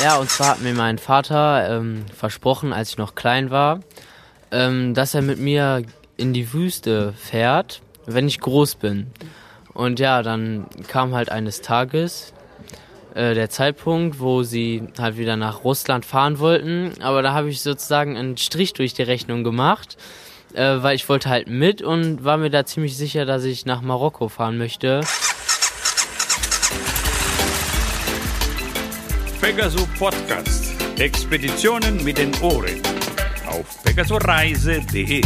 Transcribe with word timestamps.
Ja, 0.00 0.16
und 0.16 0.30
zwar 0.30 0.48
hat 0.48 0.62
mir 0.62 0.74
mein 0.74 0.98
Vater 0.98 1.68
ähm, 1.68 2.04
versprochen, 2.16 2.72
als 2.72 2.90
ich 2.90 2.98
noch 2.98 3.14
klein 3.14 3.50
war, 3.50 3.80
ähm, 4.50 4.94
dass 4.94 5.14
er 5.14 5.22
mit 5.22 5.38
mir 5.38 5.82
in 6.16 6.32
die 6.32 6.52
Wüste 6.52 7.12
fährt, 7.12 7.82
wenn 8.06 8.26
ich 8.26 8.40
groß 8.40 8.76
bin. 8.76 9.08
Und 9.74 10.00
ja, 10.00 10.22
dann 10.22 10.66
kam 10.88 11.14
halt 11.14 11.30
eines 11.30 11.60
Tages 11.60 12.32
äh, 13.14 13.34
der 13.34 13.50
Zeitpunkt, 13.50 14.20
wo 14.20 14.42
sie 14.42 14.82
halt 14.98 15.18
wieder 15.18 15.36
nach 15.36 15.64
Russland 15.64 16.04
fahren 16.04 16.38
wollten. 16.38 16.94
Aber 17.02 17.22
da 17.22 17.32
habe 17.32 17.50
ich 17.50 17.60
sozusagen 17.60 18.16
einen 18.16 18.36
Strich 18.36 18.72
durch 18.72 18.94
die 18.94 19.02
Rechnung 19.02 19.44
gemacht, 19.44 19.96
äh, 20.54 20.82
weil 20.82 20.96
ich 20.96 21.08
wollte 21.08 21.28
halt 21.28 21.48
mit 21.48 21.82
und 21.82 22.24
war 22.24 22.38
mir 22.38 22.50
da 22.50 22.64
ziemlich 22.64 22.96
sicher, 22.96 23.24
dass 23.24 23.44
ich 23.44 23.66
nach 23.66 23.82
Marokko 23.82 24.28
fahren 24.28 24.58
möchte. 24.58 25.02
Pegaso 29.54 29.86
Podcast. 29.98 30.72
Expeditionen 30.98 32.02
mit 32.02 32.16
den 32.16 32.32
Ohren. 32.40 32.80
Auf 33.46 33.82
pegasoreise.de. 33.82 35.20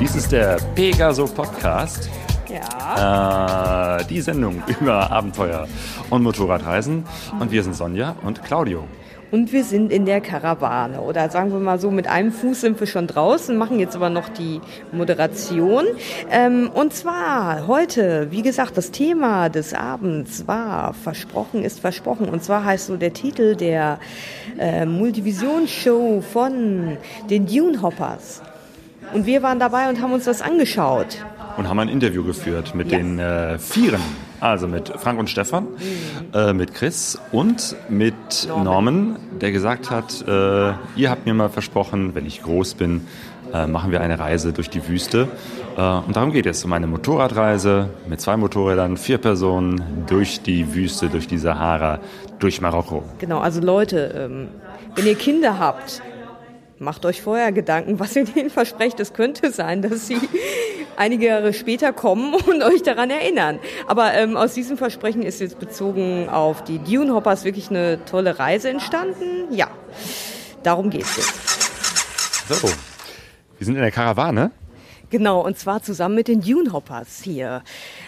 Dies 0.00 0.16
ist 0.16 0.32
der 0.32 0.56
Pegaso 0.74 1.26
Podcast. 1.26 2.08
Ja. 2.48 3.98
Äh, 3.98 4.06
die 4.06 4.22
Sendung 4.22 4.62
über 4.80 5.10
Abenteuer 5.10 5.68
und 6.08 6.22
Motorradreisen. 6.22 7.04
Und 7.38 7.50
wir 7.50 7.62
sind 7.62 7.74
Sonja 7.74 8.16
und 8.22 8.42
Claudio. 8.44 8.88
Und 9.32 9.52
wir 9.52 9.64
sind 9.64 9.90
in 9.92 10.06
der 10.06 10.20
Karawane. 10.20 11.00
Oder 11.00 11.28
sagen 11.30 11.50
wir 11.52 11.58
mal 11.58 11.78
so, 11.80 11.90
mit 11.90 12.06
einem 12.06 12.30
Fuß 12.32 12.60
sind 12.60 12.78
wir 12.78 12.86
schon 12.86 13.06
draußen, 13.06 13.56
machen 13.56 13.80
jetzt 13.80 13.96
aber 13.96 14.08
noch 14.08 14.28
die 14.28 14.60
Moderation. 14.92 15.84
Ähm, 16.30 16.70
und 16.72 16.94
zwar 16.94 17.66
heute, 17.66 18.28
wie 18.30 18.42
gesagt, 18.42 18.76
das 18.76 18.92
Thema 18.92 19.48
des 19.48 19.74
Abends 19.74 20.46
war 20.46 20.94
Versprochen 20.94 21.64
ist 21.64 21.80
versprochen. 21.80 22.28
Und 22.28 22.44
zwar 22.44 22.64
heißt 22.64 22.86
so 22.86 22.96
der 22.96 23.12
Titel 23.12 23.56
der 23.56 23.98
äh, 24.58 24.86
Multivision-Show 24.86 26.22
von 26.32 26.96
den 27.28 27.46
Dune 27.46 27.82
Hoppers. 27.82 28.42
Und 29.12 29.26
wir 29.26 29.42
waren 29.42 29.58
dabei 29.58 29.88
und 29.88 30.00
haben 30.00 30.12
uns 30.12 30.24
das 30.24 30.42
angeschaut. 30.42 31.24
Und 31.56 31.68
haben 31.68 31.78
ein 31.80 31.88
Interview 31.88 32.22
geführt 32.24 32.74
mit 32.74 32.90
Ja. 32.92 32.98
den 32.98 33.18
äh, 33.18 33.58
Vieren. 33.58 34.00
Also 34.40 34.68
mit 34.68 34.88
Frank 34.88 35.18
und 35.18 35.30
Stefan, 35.30 35.66
äh, 36.34 36.52
mit 36.52 36.74
Chris 36.74 37.18
und 37.32 37.76
mit 37.88 38.14
Norman, 38.48 39.16
der 39.40 39.52
gesagt 39.52 39.90
hat, 39.90 40.22
äh, 40.26 40.72
ihr 40.96 41.10
habt 41.10 41.26
mir 41.26 41.34
mal 41.34 41.48
versprochen, 41.48 42.14
wenn 42.14 42.26
ich 42.26 42.42
groß 42.42 42.74
bin, 42.74 43.06
äh, 43.52 43.66
machen 43.66 43.92
wir 43.92 44.00
eine 44.00 44.18
Reise 44.18 44.52
durch 44.52 44.70
die 44.70 44.86
Wüste. 44.88 45.28
Äh, 45.76 45.80
und 45.80 46.16
darum 46.16 46.32
geht 46.32 46.46
es, 46.46 46.64
um 46.64 46.72
eine 46.72 46.86
Motorradreise 46.86 47.90
mit 48.08 48.20
zwei 48.20 48.36
Motorrädern, 48.36 48.96
vier 48.96 49.18
Personen 49.18 50.04
durch 50.06 50.42
die 50.42 50.74
Wüste, 50.74 51.08
durch 51.08 51.26
die 51.26 51.38
Sahara, 51.38 52.00
durch 52.38 52.60
Marokko. 52.60 53.04
Genau, 53.18 53.38
also 53.38 53.60
Leute, 53.60 54.28
ähm, 54.30 54.48
wenn 54.94 55.06
ihr 55.06 55.14
Kinder 55.14 55.58
habt, 55.58 56.02
macht 56.78 57.06
euch 57.06 57.22
vorher 57.22 57.52
Gedanken, 57.52 57.98
was 57.98 58.16
ihr 58.16 58.24
denen 58.24 58.50
versprecht. 58.50 59.00
Es 59.00 59.12
könnte 59.12 59.50
sein, 59.50 59.82
dass 59.82 60.06
sie 60.06 60.18
einige 60.96 61.26
Jahre 61.26 61.52
später 61.52 61.92
kommen 61.92 62.34
und 62.46 62.62
euch 62.62 62.82
daran 62.82 63.10
erinnern. 63.10 63.58
Aber 63.86 64.14
ähm, 64.14 64.36
aus 64.36 64.54
diesem 64.54 64.76
Versprechen 64.76 65.22
ist 65.22 65.40
jetzt 65.40 65.58
bezogen 65.58 66.28
auf 66.28 66.64
die 66.64 66.78
Dune 66.78 67.14
Hoppers 67.14 67.44
wirklich 67.44 67.70
eine 67.70 68.04
tolle 68.04 68.38
Reise 68.38 68.70
entstanden. 68.70 69.52
Ja, 69.52 69.68
darum 70.62 70.90
geht's 70.90 71.16
jetzt. 71.16 72.48
So, 72.48 72.68
wir 73.58 73.64
sind 73.64 73.74
in 73.74 73.82
der 73.82 73.90
Karawane. 73.90 74.52
Genau, 75.08 75.40
und 75.40 75.56
zwar 75.56 75.82
zusammen 75.82 76.16
mit 76.16 76.26
den 76.26 76.40
Dune 76.40 76.72
Hoppers 76.72 77.22
hier. 77.22 77.62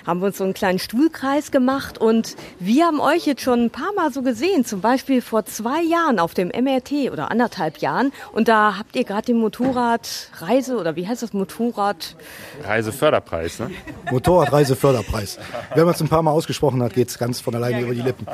Haben 0.09 0.21
wir 0.21 0.29
uns 0.29 0.39
so 0.39 0.45
einen 0.45 0.55
kleinen 0.55 0.79
Stuhlkreis 0.79 1.51
gemacht 1.51 1.99
und 1.99 2.35
wir 2.59 2.87
haben 2.87 2.99
euch 2.99 3.27
jetzt 3.27 3.43
schon 3.43 3.65
ein 3.65 3.71
paar 3.71 3.93
Mal 3.95 4.11
so 4.11 4.23
gesehen, 4.23 4.65
zum 4.65 4.81
Beispiel 4.81 5.21
vor 5.21 5.45
zwei 5.45 5.83
Jahren 5.83 6.19
auf 6.19 6.33
dem 6.33 6.49
MRT 6.49 7.13
oder 7.13 7.31
anderthalb 7.31 7.77
Jahren. 7.77 8.11
Und 8.33 8.49
da 8.49 8.79
habt 8.79 8.97
ihr 8.97 9.05
gerade 9.05 9.27
den 9.27 9.37
Motorradreise 9.37 10.79
oder 10.79 10.97
wie 10.97 11.07
heißt 11.07 11.23
das 11.23 11.35
Motorrad? 11.35 12.17
Reiseförderpreis, 12.65 13.59
ne? 13.59 13.71
Motorradreiseförderpreis. 14.11 15.39
Wenn 15.75 15.85
man 15.85 15.93
es 15.93 16.01
ein 16.01 16.09
paar 16.09 16.23
Mal 16.23 16.31
ausgesprochen 16.31 16.83
hat, 16.83 16.95
geht 16.95 17.11
es 17.11 17.19
ganz 17.19 17.43
von 17.43 17.55
alleine 17.55 17.83
über 17.83 17.95
die 17.95 18.01
Lippen. 18.01 18.27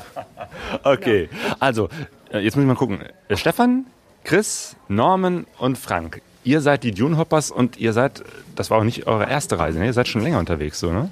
Okay, 0.84 1.28
also, 1.59 1.88
äh, 2.31 2.38
jetzt 2.38 2.54
muss 2.54 2.62
ich 2.62 2.69
mal 2.69 2.77
gucken. 2.77 3.00
Äh, 3.27 3.37
Stefan, 3.37 3.87
Chris, 4.22 4.77
Norman 4.87 5.44
und 5.59 5.77
Frank. 5.77 6.22
Ihr 6.44 6.60
seid 6.60 6.84
die 6.84 6.93
Dune 6.93 7.19
Hoppers 7.19 7.50
und 7.50 7.78
ihr 7.78 7.93
seid, 7.93 8.22
das 8.54 8.71
war 8.71 8.78
auch 8.78 8.84
nicht 8.84 9.09
eure 9.09 9.28
erste 9.28 9.59
Reise, 9.59 9.81
ne? 9.81 9.87
Ihr 9.87 9.93
seid 9.93 10.06
schon 10.06 10.22
länger 10.22 10.38
unterwegs, 10.38 10.78
so, 10.78 10.93
ne? 10.93 11.10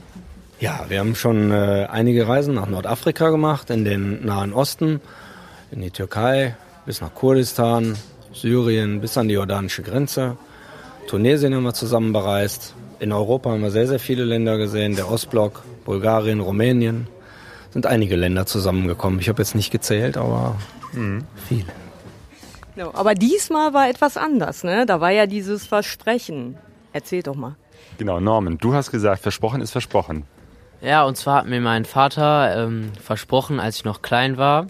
Ja, 0.62 0.84
wir 0.86 1.00
haben 1.00 1.16
schon 1.16 1.50
äh, 1.50 1.88
einige 1.90 2.28
Reisen 2.28 2.54
nach 2.54 2.68
Nordafrika 2.68 3.30
gemacht, 3.30 3.68
in 3.68 3.84
den 3.84 4.24
Nahen 4.24 4.52
Osten, 4.52 5.00
in 5.72 5.80
die 5.80 5.90
Türkei, 5.90 6.54
bis 6.86 7.00
nach 7.00 7.12
Kurdistan, 7.12 7.96
Syrien, 8.32 9.00
bis 9.00 9.18
an 9.18 9.26
die 9.26 9.34
jordanische 9.34 9.82
Grenze. 9.82 10.36
Tunesien 11.08 11.52
haben 11.52 11.64
wir 11.64 11.74
zusammen 11.74 12.12
bereist. 12.12 12.76
In 13.00 13.10
Europa 13.10 13.50
haben 13.50 13.62
wir 13.62 13.72
sehr, 13.72 13.88
sehr 13.88 13.98
viele 13.98 14.22
Länder 14.22 14.56
gesehen. 14.56 14.94
Der 14.94 15.10
Ostblock, 15.10 15.64
Bulgarien, 15.84 16.38
Rumänien. 16.38 17.08
Sind 17.72 17.84
einige 17.84 18.14
Länder 18.14 18.46
zusammengekommen. 18.46 19.18
Ich 19.18 19.28
habe 19.28 19.42
jetzt 19.42 19.56
nicht 19.56 19.72
gezählt, 19.72 20.16
aber 20.16 20.54
viele. 21.48 21.72
Genau, 22.76 22.92
aber 22.94 23.14
diesmal 23.14 23.74
war 23.74 23.90
etwas 23.90 24.16
anders, 24.16 24.62
ne? 24.62 24.86
Da 24.86 25.00
war 25.00 25.10
ja 25.10 25.26
dieses 25.26 25.66
Versprechen. 25.66 26.56
Erzähl 26.92 27.24
doch 27.24 27.34
mal. 27.34 27.56
Genau, 27.98 28.20
Norman, 28.20 28.58
du 28.58 28.74
hast 28.74 28.92
gesagt, 28.92 29.22
versprochen 29.22 29.60
ist 29.60 29.72
versprochen. 29.72 30.24
Ja, 30.82 31.04
und 31.04 31.16
zwar 31.16 31.38
hat 31.38 31.46
mir 31.46 31.60
mein 31.60 31.84
Vater 31.84 32.64
ähm, 32.64 32.90
versprochen, 33.00 33.60
als 33.60 33.76
ich 33.76 33.84
noch 33.84 34.02
klein 34.02 34.36
war, 34.36 34.66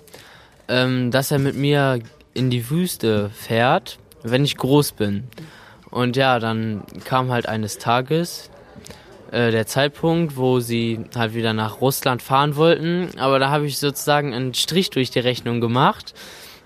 ähm, 0.68 1.10
dass 1.10 1.30
er 1.30 1.38
mit 1.38 1.56
mir 1.56 2.00
in 2.34 2.50
die 2.50 2.68
Wüste 2.68 3.30
fährt, 3.30 3.98
wenn 4.22 4.44
ich 4.44 4.58
groß 4.58 4.92
bin. 4.92 5.24
Und 5.90 6.16
ja, 6.16 6.38
dann 6.38 6.82
kam 7.04 7.32
halt 7.32 7.48
eines 7.48 7.78
Tages 7.78 8.50
äh, 9.30 9.50
der 9.50 9.66
Zeitpunkt, 9.66 10.36
wo 10.36 10.60
sie 10.60 11.00
halt 11.16 11.32
wieder 11.32 11.54
nach 11.54 11.80
Russland 11.80 12.20
fahren 12.20 12.56
wollten. 12.56 13.18
Aber 13.18 13.38
da 13.38 13.48
habe 13.48 13.64
ich 13.64 13.78
sozusagen 13.78 14.34
einen 14.34 14.52
Strich 14.52 14.90
durch 14.90 15.10
die 15.10 15.20
Rechnung 15.20 15.62
gemacht, 15.62 16.12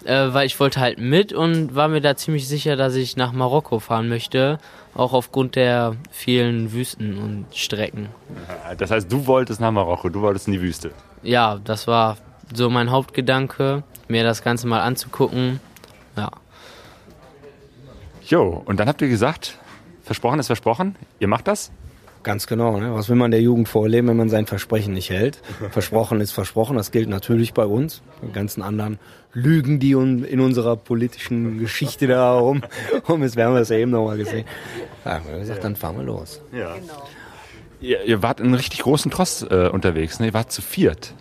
äh, 0.07 0.33
weil 0.33 0.47
ich 0.47 0.59
wollte 0.59 0.81
halt 0.81 0.99
mit 0.99 1.33
und 1.33 1.75
war 1.75 1.89
mir 1.89 2.01
da 2.01 2.17
ziemlich 2.17 2.49
sicher, 2.49 2.77
dass 2.77 2.95
ich 2.95 3.17
nach 3.17 3.33
Marokko 3.33 3.81
fahren 3.81 4.09
möchte, 4.09 4.59
auch 4.95 5.13
aufgrund 5.13 5.57
der 5.57 5.97
vielen 6.11 6.73
Wüsten 6.73 7.19
und 7.19 7.47
Strecken. 7.55 8.09
Das 8.79 8.91
heißt, 8.91 9.11
du 9.11 9.27
wolltest 9.27 9.61
nach 9.61 9.73
Marokko, 9.73 10.09
du 10.09 10.23
wolltest 10.23 10.47
in 10.47 10.55
die 10.55 10.63
Wüste. 10.63 10.93
Ja, 11.23 11.59
das 11.63 11.87
war 11.87 12.17
so 12.55 12.71
mein 12.71 12.91
Hauptgedanke, 12.91 13.83
mir 14.09 14.25
das 14.25 14.43
Ganze 14.43 14.67
mal 14.67 14.81
anzugucken. 14.81 15.61
Ja. 16.17 16.31
Jo, 18.27 18.63
und 18.65 18.81
dann 18.81 18.89
habt 18.89 19.03
ihr 19.03 19.09
gesagt, 19.09 19.59
versprochen 20.03 20.39
ist 20.39 20.47
versprochen, 20.47 20.97
ihr 21.19 21.29
macht 21.29 21.49
das? 21.49 21.71
Ganz 22.27 22.49
genau. 22.49 22.81
Ne? 22.81 22.93
Was 22.93 23.09
will 23.09 23.15
man 23.15 23.31
der 23.31 23.41
Jugend 23.41 23.69
vorleben, 23.69 24.09
wenn 24.09 24.17
man 24.17 24.29
sein 24.29 24.47
Versprechen 24.47 24.93
nicht 24.93 25.11
hält? 25.11 25.41
Versprochen 25.71 26.21
ist 26.21 26.33
versprochen. 26.33 26.77
Das 26.77 26.91
gilt 26.91 27.09
natürlich 27.09 27.55
bei 27.55 27.65
uns. 27.65 28.03
Die 28.21 28.33
ganzen 28.33 28.63
anderen 28.63 28.99
Lügen, 29.33 29.79
die 29.79 29.93
in 29.93 30.41
unserer 30.41 30.75
politischen 30.75 31.61
Geschichte 31.61 32.09
da 32.09 32.37
rum, 32.37 32.65
rum 33.09 33.23
ist, 33.23 33.37
wir 33.37 33.45
haben 33.45 33.55
das 33.55 33.69
ja 33.69 33.77
eben 33.77 33.93
nochmal 33.93 34.17
gesehen. 34.17 34.45
Da 35.05 35.13
haben 35.15 35.29
wir 35.31 35.39
gesagt, 35.39 35.63
dann 35.63 35.77
fahren 35.77 35.99
wir 35.99 36.03
los. 36.03 36.41
Ja. 36.53 36.75
Ihr, 37.81 38.03
ihr 38.03 38.25
wart 38.25 38.41
in 38.41 38.47
einem 38.47 38.55
richtig 38.55 38.81
großen 38.81 39.09
Tross 39.13 39.43
äh, 39.43 39.71
unterwegs, 39.73 40.19
ne? 40.19 40.27
Ihr 40.27 40.35
wart 40.35 40.51
zu 40.51 40.63
viert. 40.63 41.15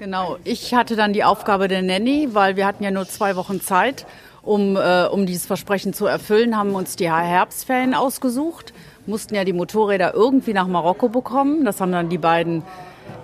Genau, 0.00 0.38
ich 0.42 0.74
hatte 0.74 0.96
dann 0.96 1.12
die 1.12 1.22
Aufgabe 1.22 1.68
der 1.68 1.82
Nanny, 1.82 2.30
weil 2.32 2.56
wir 2.56 2.66
hatten 2.66 2.82
ja 2.82 2.90
nur 2.90 3.06
zwei 3.06 3.36
Wochen 3.36 3.60
Zeit, 3.60 4.06
um, 4.42 4.74
äh, 4.74 5.04
um 5.04 5.24
dieses 5.24 5.46
Versprechen 5.46 5.92
zu 5.92 6.06
erfüllen, 6.06 6.56
haben 6.56 6.74
uns 6.74 6.96
die 6.96 7.08
Herbstferien 7.08 7.94
ausgesucht, 7.94 8.74
mussten 9.06 9.34
ja 9.34 9.44
die 9.44 9.52
Motorräder 9.52 10.14
irgendwie 10.14 10.52
nach 10.52 10.66
Marokko 10.66 11.08
bekommen. 11.08 11.64
Das 11.64 11.80
haben 11.80 11.92
dann 11.92 12.08
die 12.08 12.18
beiden, 12.18 12.62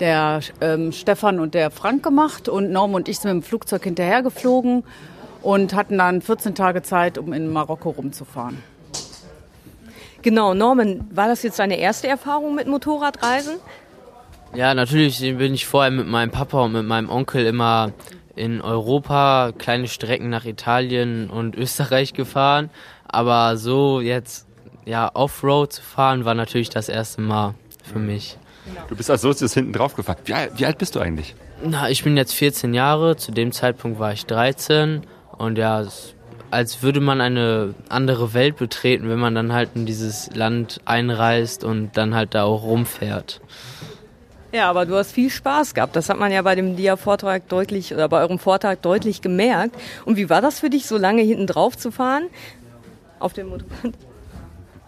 der 0.01 0.41
ähm, 0.61 0.93
Stefan 0.93 1.41
und 1.41 1.55
der 1.55 1.71
Frank 1.71 2.03
gemacht 2.03 2.49
und 2.49 2.71
Norm 2.71 2.95
und 2.95 3.09
ich 3.09 3.19
sind 3.19 3.35
mit 3.35 3.43
dem 3.43 3.47
Flugzeug 3.47 3.85
hinterhergeflogen 3.85 4.85
und 5.43 5.75
hatten 5.75 5.99
dann 5.99 6.23
14 6.23 6.55
Tage 6.55 6.83
Zeit, 6.83 7.19
um 7.19 7.33
in 7.33 7.53
Marokko 7.53 7.91
rumzufahren. 7.91 8.63
Genau, 10.23 10.55
Norman, 10.55 11.05
war 11.11 11.27
das 11.27 11.43
jetzt 11.43 11.59
deine 11.59 11.79
erste 11.79 12.07
Erfahrung 12.07 12.55
mit 12.55 12.69
Motorradreisen? 12.69 13.55
Ja, 14.55 14.75
natürlich 14.75 15.19
bin 15.19 15.55
ich 15.55 15.67
vorher 15.67 15.91
mit 15.91 16.07
meinem 16.07 16.31
Papa 16.31 16.61
und 16.61 16.73
mit 16.73 16.85
meinem 16.85 17.11
Onkel 17.11 17.45
immer 17.47 17.93
in 18.37 18.61
Europa 18.61 19.53
kleine 19.59 19.89
Strecken 19.89 20.31
nach 20.31 20.45
Italien 20.45 21.29
und 21.29 21.57
Österreich 21.57 22.13
gefahren. 22.15 22.71
Aber 23.09 23.57
so 23.57 24.01
jetzt 24.01 24.47
ja 24.85 25.11
Offroad 25.15 25.73
zu 25.73 25.83
fahren 25.83 26.25
war 26.25 26.35
natürlich 26.35 26.71
das 26.71 26.89
erste 26.89 27.21
Mal 27.21 27.55
für 27.85 27.99
mich. 27.99 28.39
Du 28.89 28.95
bist 28.97 29.11
als 29.11 29.23
Sozius 29.23 29.55
hinten 29.55 29.73
drauf 29.73 29.95
gefahren. 29.95 30.19
Wie, 30.25 30.35
alt- 30.35 30.53
wie 30.57 30.67
alt 30.67 30.79
bist 30.79 30.95
du 30.95 31.01
eigentlich? 31.01 31.35
Na, 31.65 31.91
ich 31.91 32.05
bin 32.05 32.17
jetzt 32.17 32.35
14 32.35 32.75
Jahre, 32.75 33.17
zu 33.17 33.33
dem 33.33 33.53
Zeitpunkt 33.53 33.99
war 33.99 34.13
ich 34.13 34.25
13 34.27 35.03
und 35.39 35.59
ja, 35.59 35.81
es, 35.81 36.15
als 36.51 36.83
würde 36.83 37.01
man 37.01 37.21
eine 37.21 37.75
andere 37.89 38.35
Welt 38.35 38.57
betreten, 38.57 39.09
wenn 39.09 39.19
man 39.19 39.35
dann 39.35 39.53
halt 39.53 39.71
in 39.75 39.87
dieses 39.87 40.35
Land 40.35 40.81
einreist 40.85 41.65
und 41.65 41.97
dann 41.97 42.15
halt 42.15 42.35
da 42.35 42.45
auch 42.45 42.63
rumfährt. 42.63 43.41
Ja, 44.53 44.69
aber 44.69 44.85
du 44.87 44.95
hast 44.97 45.13
viel 45.13 45.31
Spaß 45.31 45.73
gehabt. 45.75 45.97
Das 45.97 46.09
hat 46.11 46.19
man 46.19 46.31
ja 46.31 46.43
bei 46.43 46.55
dem 46.55 46.77
Dia-Vortrag 46.77 47.49
deutlich 47.49 47.95
oder 47.95 48.07
bei 48.09 48.21
eurem 48.21 48.39
Vortrag 48.39 48.83
deutlich 48.83 49.23
gemerkt. 49.23 49.75
Und 50.05 50.17
wie 50.19 50.29
war 50.29 50.43
das 50.43 50.61
für 50.61 50.69
dich, 50.69 50.87
so 50.87 50.99
lange 50.99 51.23
hinten 51.23 51.47
drauf 51.47 51.77
zu 51.79 51.91
fahren 51.91 52.25
auf 53.19 53.33
dem 53.33 53.49
Motorrad? 53.49 53.95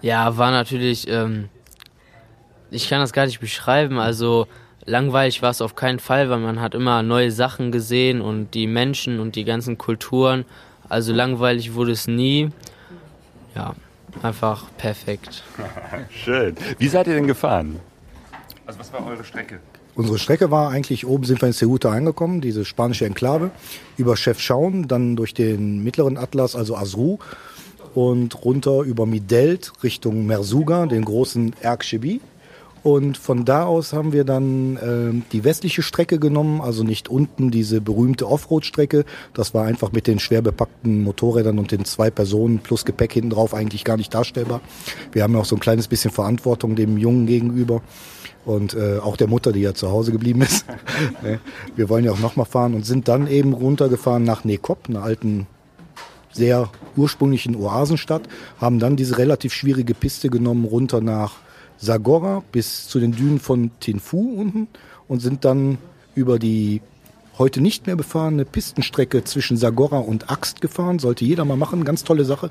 Ja, 0.05 0.37
war 0.37 0.51
natürlich, 0.51 1.09
ähm, 1.09 1.49
ich 2.71 2.91
kann 2.91 3.01
das 3.01 3.15
gar 3.15 3.25
nicht 3.25 3.41
beschreiben. 3.41 3.99
Also 3.99 4.47
langweilig 4.85 5.41
war 5.41 5.49
es 5.49 5.63
auf 5.63 5.77
keinen 5.77 5.99
Fall, 5.99 6.29
weil 6.29 6.41
man 6.41 6.61
hat 6.61 6.75
immer 6.75 7.03
neue 7.03 7.31
Sachen 7.31 7.73
gesehen 7.73 8.21
und 8.21 8.53
die 8.53 8.67
Menschen 8.67 9.19
und 9.19 9.35
die 9.35 9.45
ganzen 9.45 9.79
Kulturen. 9.79 10.45
Also 10.91 11.15
langweilig 11.15 11.73
wurde 11.73 11.93
es 11.93 12.07
nie. 12.07 12.51
Ja, 13.55 13.75
einfach 14.23 14.67
perfekt. 14.77 15.43
Schön. 16.11 16.55
Wie 16.79 16.89
seid 16.89 17.07
ihr 17.07 17.15
denn 17.15 17.27
gefahren? 17.27 17.81
Also 18.67 18.81
was 18.81 18.93
war 18.93 19.07
eure 19.07 19.25
Strecke? 19.25 19.61
Unsere 19.95 20.19
Strecke 20.19 20.51
war 20.51 20.69
eigentlich, 20.69 21.07
oben 21.07 21.25
sind 21.25 21.41
wir 21.41 21.47
in 21.47 21.55
Ceuta 21.55 21.91
angekommen, 21.91 22.43
diese 22.43 22.67
spanische 22.67 23.07
Enklave, 23.07 23.53
über 23.97 24.19
Chef 24.19 24.39
Schauen, 24.39 24.87
dann 24.87 25.17
durch 25.17 25.33
den 25.33 25.83
mittleren 25.83 26.19
Atlas, 26.19 26.57
also 26.57 26.77
Azru, 26.77 27.21
und 27.95 28.45
runter 28.45 28.83
über 28.83 29.07
Midelt 29.07 29.73
Richtung 29.83 30.27
Mersuga, 30.27 30.87
den 30.87 31.05
großen 31.05 31.55
Erkschebi. 31.61 32.21
Und 32.85 33.17
von 33.17 33.47
da 33.47 33.65
aus 33.65 33.95
haben 33.95 34.13
wir 34.13 34.25
dann 34.25 34.77
äh, 34.77 35.23
die 35.33 35.43
westliche 35.43 35.81
Strecke 35.81 36.19
genommen, 36.19 36.61
also 36.61 36.85
nicht 36.85 37.09
unten 37.09 37.51
diese 37.51 37.81
berühmte 37.81 38.29
Offroad-Strecke. 38.29 39.07
Das 39.33 39.55
war 39.55 39.65
einfach 39.65 39.93
mit 39.93 40.07
den 40.07 40.19
schwer 40.19 40.43
bepackten 40.43 41.03
Motorrädern 41.03 41.59
und 41.59 41.73
den 41.73 41.87
zwei 41.87 42.11
Personen 42.11 42.59
plus 42.59 42.85
Gepäck 42.85 43.15
hinten 43.15 43.31
drauf 43.31 43.55
eigentlich 43.55 43.85
gar 43.85 43.97
nicht 43.97 44.13
darstellbar. 44.13 44.61
Wir 45.13 45.23
haben 45.23 45.33
ja 45.33 45.41
auch 45.41 45.47
so 45.47 45.57
ein 45.57 45.61
kleines 45.61 45.89
bisschen 45.89 46.11
Verantwortung 46.11 46.77
dem 46.77 46.99
Jungen 46.99 47.25
gegenüber 47.25 47.81
und 48.45 48.75
äh, 48.75 48.99
auch 48.99 49.17
der 49.17 49.29
Mutter, 49.29 49.53
die 49.53 49.61
ja 49.61 49.73
zu 49.73 49.91
Hause 49.91 50.13
geblieben 50.13 50.43
ist. 50.43 50.67
wir 51.77 51.89
wollen 51.89 52.05
ja 52.05 52.13
auch 52.13 52.21
nochmal 52.21 52.45
fahren 52.45 52.75
und 52.75 52.85
sind 52.85 53.09
dann 53.09 53.29
eben 53.29 53.55
runtergefahren 53.55 54.25
nach 54.25 54.45
Nekop, 54.45 54.91
einer 54.91 55.03
alten 55.03 55.47
sehr 56.35 56.71
ursprünglichen 56.97 57.57
Oasenstadt, 57.57 58.23
haben 58.61 58.79
dann 58.79 58.97
diese 58.97 59.19
relativ 59.19 59.53
schwierige 59.53 59.95
Piste 59.95 60.29
genommen 60.29 60.65
runter 60.65 61.01
nach 61.01 61.37
Sagora 61.79 62.43
bis 62.53 62.89
zu 62.89 63.01
den 63.01 63.13
Dünen 63.13 63.41
von 63.41 63.71
Tinfu 63.81 64.35
unten 64.41 64.69
und 65.09 65.21
sind 65.21 65.45
dann 65.45 65.79
über 66.15 66.39
die 66.39 66.81
heute 67.39 67.61
nicht 67.61 67.87
mehr 67.87 67.97
befahrene 67.97 68.45
Pistenstrecke 68.45 69.25
zwischen 69.25 69.57
Sagora 69.57 69.99
und 69.99 70.31
Axt 70.31 70.61
gefahren. 70.61 70.99
Sollte 70.99 71.25
jeder 71.25 71.45
mal 71.45 71.57
machen, 71.57 71.85
ganz 71.85 72.05
tolle 72.05 72.25
Sache. 72.25 72.51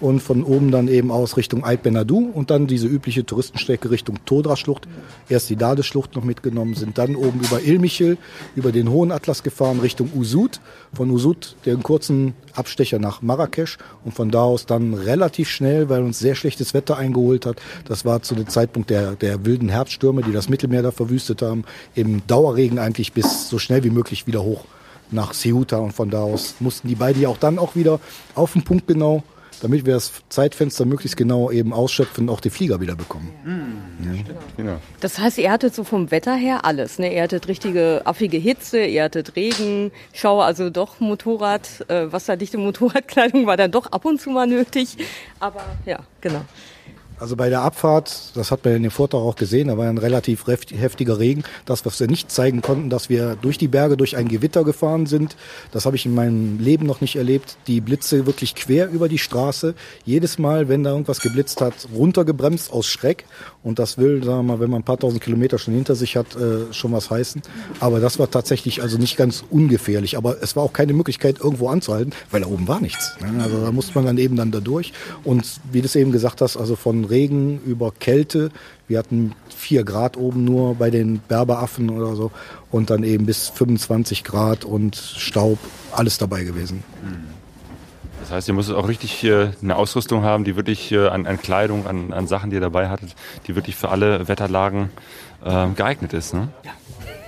Und 0.00 0.20
von 0.20 0.44
oben 0.44 0.70
dann 0.70 0.88
eben 0.88 1.10
aus 1.10 1.36
Richtung 1.36 1.64
Ait 1.64 1.82
Benadou 1.82 2.30
und 2.32 2.50
dann 2.50 2.66
diese 2.66 2.86
übliche 2.86 3.24
Touristenstrecke 3.24 3.90
Richtung 3.90 4.18
Todra-Schlucht. 4.26 4.86
Erst 5.28 5.50
die 5.50 5.56
Dade-Schlucht 5.56 6.14
noch 6.14 6.24
mitgenommen, 6.24 6.74
sind 6.74 6.98
dann 6.98 7.16
oben 7.16 7.40
über 7.40 7.62
Ilmichel, 7.62 8.18
über 8.54 8.70
den 8.70 8.90
Hohen 8.90 9.12
Atlas 9.12 9.42
gefahren 9.42 9.80
Richtung 9.80 10.10
Usud. 10.14 10.60
Von 10.92 11.10
Usud 11.10 11.56
den 11.66 11.82
kurzen 11.82 12.34
Abstecher 12.54 12.98
nach 12.98 13.22
Marrakesch 13.22 13.78
und 14.04 14.14
von 14.14 14.30
da 14.30 14.42
aus 14.42 14.66
dann 14.66 14.94
relativ 14.94 15.48
schnell, 15.48 15.88
weil 15.88 16.02
uns 16.02 16.18
sehr 16.18 16.34
schlechtes 16.34 16.74
Wetter 16.74 16.96
eingeholt 16.96 17.46
hat. 17.46 17.60
Das 17.86 18.04
war 18.04 18.22
zu 18.22 18.34
dem 18.34 18.48
Zeitpunkt 18.48 18.90
der, 18.90 19.12
der 19.12 19.44
wilden 19.44 19.68
Herbststürme, 19.68 20.22
die 20.22 20.32
das 20.32 20.48
Mittelmeer 20.48 20.82
da 20.82 20.90
verwüstet 20.90 21.42
haben. 21.42 21.64
Im 21.94 22.26
Dauerregen 22.26 22.78
eigentlich 22.78 23.12
bis 23.12 23.48
so 23.48 23.58
schnell 23.58 23.84
wie 23.84 23.90
möglich 23.90 24.17
wieder 24.26 24.42
hoch 24.42 24.64
nach 25.10 25.32
Ceuta 25.32 25.78
und 25.78 25.92
von 25.92 26.10
da 26.10 26.22
aus 26.22 26.56
mussten 26.60 26.88
die 26.88 26.94
beiden 26.94 27.22
ja 27.22 27.28
auch 27.28 27.38
dann 27.38 27.58
auch 27.58 27.74
wieder 27.74 28.00
auf 28.34 28.52
den 28.52 28.62
Punkt 28.62 28.86
genau, 28.86 29.22
damit 29.62 29.86
wir 29.86 29.94
das 29.94 30.12
Zeitfenster 30.28 30.84
möglichst 30.84 31.16
genau 31.16 31.50
eben 31.50 31.72
ausschöpfen 31.72 32.28
und 32.28 32.34
auch 32.34 32.40
die 32.40 32.50
Flieger 32.50 32.80
wieder 32.80 32.94
bekommen. 32.94 33.30
Mhm. 33.44 34.24
Genau. 34.56 34.76
Das 35.00 35.18
heißt, 35.18 35.38
ihr 35.38 35.50
hattet 35.50 35.74
so 35.74 35.84
vom 35.84 36.10
Wetter 36.10 36.34
her 36.34 36.64
alles. 36.64 36.98
Ne? 36.98 37.14
Ihr 37.14 37.22
hattet 37.22 37.48
richtige 37.48 38.02
affige 38.04 38.38
Hitze, 38.38 38.84
ihr 38.84 39.04
hattet 39.04 39.36
Regen, 39.36 39.90
Schauer, 40.12 40.44
also 40.44 40.70
doch 40.70 41.00
Motorrad, 41.00 41.84
äh, 41.88 42.12
wasserdichte 42.12 42.58
Motorradkleidung 42.58 43.46
war 43.46 43.56
dann 43.56 43.70
doch 43.70 43.86
ab 43.86 44.04
und 44.04 44.20
zu 44.20 44.30
mal 44.30 44.46
nötig. 44.46 44.96
Aber 45.40 45.64
ja, 45.86 46.00
genau. 46.20 46.44
Also 47.20 47.34
bei 47.34 47.48
der 47.48 47.62
Abfahrt, 47.62 48.30
das 48.34 48.50
hat 48.52 48.64
man 48.64 48.76
in 48.76 48.82
dem 48.84 48.92
Vortrag 48.92 49.20
auch 49.20 49.34
gesehen, 49.34 49.68
da 49.68 49.76
war 49.76 49.88
ein 49.88 49.98
relativ 49.98 50.46
heftiger 50.46 51.18
Regen. 51.18 51.42
Das, 51.66 51.84
was 51.84 51.98
wir 51.98 52.06
nicht 52.06 52.30
zeigen 52.30 52.62
konnten, 52.62 52.90
dass 52.90 53.08
wir 53.08 53.36
durch 53.40 53.58
die 53.58 53.66
Berge 53.66 53.96
durch 53.96 54.16
ein 54.16 54.28
Gewitter 54.28 54.62
gefahren 54.62 55.06
sind, 55.06 55.36
das 55.72 55.84
habe 55.84 55.96
ich 55.96 56.06
in 56.06 56.14
meinem 56.14 56.60
Leben 56.60 56.86
noch 56.86 57.00
nicht 57.00 57.16
erlebt. 57.16 57.56
Die 57.66 57.80
Blitze 57.80 58.26
wirklich 58.26 58.54
quer 58.54 58.88
über 58.88 59.08
die 59.08 59.18
Straße. 59.18 59.74
Jedes 60.04 60.38
Mal, 60.38 60.68
wenn 60.68 60.84
da 60.84 60.90
irgendwas 60.90 61.20
geblitzt 61.20 61.60
hat, 61.60 61.74
runtergebremst 61.92 62.72
aus 62.72 62.86
Schreck. 62.86 63.24
Und 63.64 63.80
das 63.80 63.98
will, 63.98 64.22
sagen 64.22 64.38
wir 64.38 64.54
mal, 64.54 64.60
wenn 64.60 64.70
man 64.70 64.80
ein 64.80 64.84
paar 64.84 64.98
tausend 64.98 65.20
Kilometer 65.20 65.58
schon 65.58 65.74
hinter 65.74 65.96
sich 65.96 66.16
hat, 66.16 66.36
äh, 66.36 66.72
schon 66.72 66.92
was 66.92 67.10
heißen. 67.10 67.42
Aber 67.80 67.98
das 67.98 68.20
war 68.20 68.30
tatsächlich 68.30 68.80
also 68.80 68.96
nicht 68.96 69.16
ganz 69.16 69.42
ungefährlich. 69.50 70.16
Aber 70.16 70.40
es 70.40 70.54
war 70.54 70.62
auch 70.62 70.72
keine 70.72 70.92
Möglichkeit, 70.92 71.40
irgendwo 71.40 71.68
anzuhalten, 71.68 72.12
weil 72.30 72.42
da 72.42 72.46
oben 72.46 72.68
war 72.68 72.80
nichts. 72.80 73.16
Also 73.40 73.60
da 73.64 73.72
musste 73.72 73.92
man 73.96 74.06
dann 74.06 74.18
eben 74.18 74.36
dann 74.36 74.52
da 74.52 74.60
durch. 74.60 74.92
Und 75.24 75.44
wie 75.72 75.80
du 75.80 75.86
es 75.86 75.96
eben 75.96 76.12
gesagt 76.12 76.40
hast, 76.40 76.56
also 76.56 76.76
von 76.76 77.07
Regen 77.10 77.60
über 77.64 77.92
Kälte. 77.92 78.50
Wir 78.86 78.98
hatten 78.98 79.34
vier 79.54 79.84
Grad 79.84 80.16
oben 80.16 80.44
nur 80.44 80.74
bei 80.74 80.90
den 80.90 81.20
Berberaffen 81.26 81.90
oder 81.90 82.14
so 82.14 82.30
und 82.70 82.90
dann 82.90 83.02
eben 83.02 83.26
bis 83.26 83.48
25 83.48 84.24
Grad 84.24 84.64
und 84.64 84.96
Staub, 84.96 85.58
alles 85.92 86.18
dabei 86.18 86.44
gewesen. 86.44 86.84
Das 88.20 88.30
heißt, 88.30 88.48
ihr 88.48 88.54
musstet 88.54 88.76
auch 88.76 88.88
richtig 88.88 89.24
äh, 89.24 89.50
eine 89.62 89.76
Ausrüstung 89.76 90.22
haben, 90.22 90.44
die 90.44 90.54
wirklich 90.54 90.92
äh, 90.92 91.08
an, 91.08 91.26
an 91.26 91.40
Kleidung, 91.40 91.86
an, 91.86 92.12
an 92.12 92.26
Sachen, 92.26 92.50
die 92.50 92.56
ihr 92.56 92.60
dabei 92.60 92.88
hattet, 92.88 93.14
die 93.46 93.56
wirklich 93.56 93.74
für 93.76 93.88
alle 93.88 94.28
Wetterlagen 94.28 94.90
äh, 95.44 95.68
geeignet 95.68 96.12
ist. 96.12 96.34
Ne? 96.34 96.48
Ja. 96.64 96.72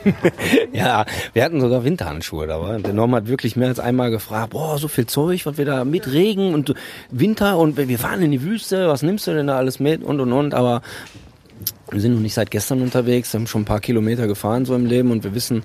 ja, 0.72 1.04
wir 1.32 1.44
hatten 1.44 1.60
sogar 1.60 1.84
Winterhandschuhe 1.84 2.46
dabei. 2.46 2.78
Der 2.78 2.92
Norm 2.92 3.14
hat 3.14 3.26
wirklich 3.26 3.56
mehr 3.56 3.68
als 3.68 3.80
einmal 3.80 4.10
gefragt, 4.10 4.50
boah, 4.50 4.78
so 4.78 4.88
viel 4.88 5.06
Zeug, 5.06 5.46
was 5.46 5.58
wir 5.58 5.64
da 5.64 5.84
mit 5.84 6.10
Regen 6.12 6.54
und 6.54 6.74
Winter 7.10 7.58
und 7.58 7.76
wir 7.76 7.98
fahren 7.98 8.22
in 8.22 8.30
die 8.30 8.42
Wüste, 8.42 8.88
was 8.88 9.02
nimmst 9.02 9.26
du 9.26 9.32
denn 9.32 9.46
da 9.46 9.56
alles 9.56 9.80
mit 9.80 10.02
und 10.02 10.20
und 10.20 10.32
und, 10.32 10.54
aber 10.54 10.82
wir 11.90 12.00
sind 12.00 12.14
noch 12.14 12.20
nicht 12.20 12.34
seit 12.34 12.50
gestern 12.50 12.82
unterwegs, 12.82 13.34
haben 13.34 13.46
schon 13.46 13.62
ein 13.62 13.66
paar 13.66 13.80
Kilometer 13.80 14.26
gefahren 14.26 14.64
so 14.64 14.74
im 14.74 14.86
Leben 14.86 15.10
und 15.10 15.24
wir 15.24 15.34
wissen 15.34 15.62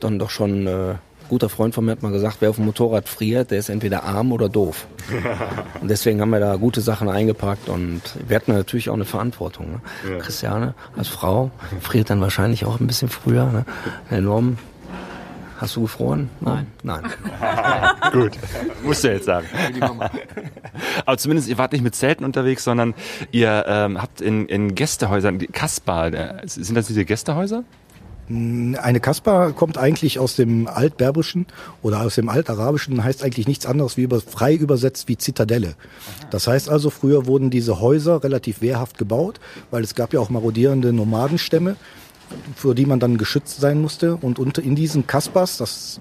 dann 0.00 0.18
doch 0.18 0.30
schon, 0.30 0.66
äh, 0.66 0.94
guter 1.28 1.48
Freund 1.48 1.74
von 1.74 1.84
mir 1.84 1.92
hat 1.92 2.02
mal 2.02 2.12
gesagt, 2.12 2.38
wer 2.40 2.50
auf 2.50 2.56
dem 2.56 2.64
Motorrad 2.64 3.08
friert, 3.08 3.50
der 3.50 3.58
ist 3.58 3.68
entweder 3.68 4.04
arm 4.04 4.32
oder 4.32 4.48
doof. 4.48 4.86
und 5.80 5.88
deswegen 5.88 6.20
haben 6.20 6.30
wir 6.30 6.40
da 6.40 6.56
gute 6.56 6.80
Sachen 6.80 7.08
eingepackt 7.08 7.68
und 7.68 8.02
wir 8.26 8.36
hatten 8.36 8.52
natürlich 8.52 8.90
auch 8.90 8.94
eine 8.94 9.04
Verantwortung. 9.04 9.72
Ne? 9.72 9.80
Ja. 10.10 10.18
Christiane 10.18 10.74
als 10.96 11.08
Frau 11.08 11.50
friert 11.80 12.10
dann 12.10 12.20
wahrscheinlich 12.20 12.64
auch 12.64 12.80
ein 12.80 12.86
bisschen 12.86 13.08
früher. 13.08 13.46
Ne? 13.46 13.64
Enorm. 14.10 14.58
Hast 15.58 15.74
du 15.74 15.82
gefroren? 15.82 16.30
Nein. 16.40 16.68
Nein. 16.84 17.02
Gut, 18.12 18.38
musst 18.84 19.02
du 19.02 19.08
jetzt 19.10 19.24
sagen. 19.24 19.48
Aber 21.04 21.18
zumindest, 21.18 21.48
ihr 21.48 21.58
wart 21.58 21.72
nicht 21.72 21.82
mit 21.82 21.96
Zelten 21.96 22.24
unterwegs, 22.24 22.62
sondern 22.62 22.94
ihr 23.32 23.64
ähm, 23.66 24.00
habt 24.00 24.20
in, 24.20 24.46
in 24.46 24.76
Gästehäusern, 24.76 25.38
Kaspar, 25.50 26.12
äh, 26.12 26.42
sind 26.46 26.76
das 26.76 26.86
diese 26.86 27.04
Gästehäuser? 27.04 27.64
Eine 28.30 29.00
Kasper 29.00 29.52
kommt 29.52 29.78
eigentlich 29.78 30.18
aus 30.18 30.36
dem 30.36 30.66
Altberberischen 30.66 31.46
oder 31.82 32.02
aus 32.02 32.16
dem 32.16 32.28
Altarabischen, 32.28 33.02
heißt 33.02 33.24
eigentlich 33.24 33.48
nichts 33.48 33.64
anderes 33.64 33.96
wie 33.96 34.02
über, 34.02 34.20
frei 34.20 34.54
übersetzt 34.54 35.08
wie 35.08 35.16
Zitadelle. 35.16 35.74
Das 36.30 36.46
heißt 36.46 36.68
also, 36.68 36.90
früher 36.90 37.26
wurden 37.26 37.48
diese 37.48 37.80
Häuser 37.80 38.22
relativ 38.22 38.60
wehrhaft 38.60 38.98
gebaut, 38.98 39.40
weil 39.70 39.82
es 39.82 39.94
gab 39.94 40.12
ja 40.12 40.20
auch 40.20 40.28
marodierende 40.28 40.92
Nomadenstämme, 40.92 41.76
für 42.54 42.74
die 42.74 42.84
man 42.84 43.00
dann 43.00 43.16
geschützt 43.16 43.60
sein 43.60 43.80
musste. 43.80 44.16
Und 44.16 44.38
unter, 44.38 44.62
in 44.62 44.74
diesen 44.74 45.06
Kaspers, 45.06 45.56
das, 45.56 46.00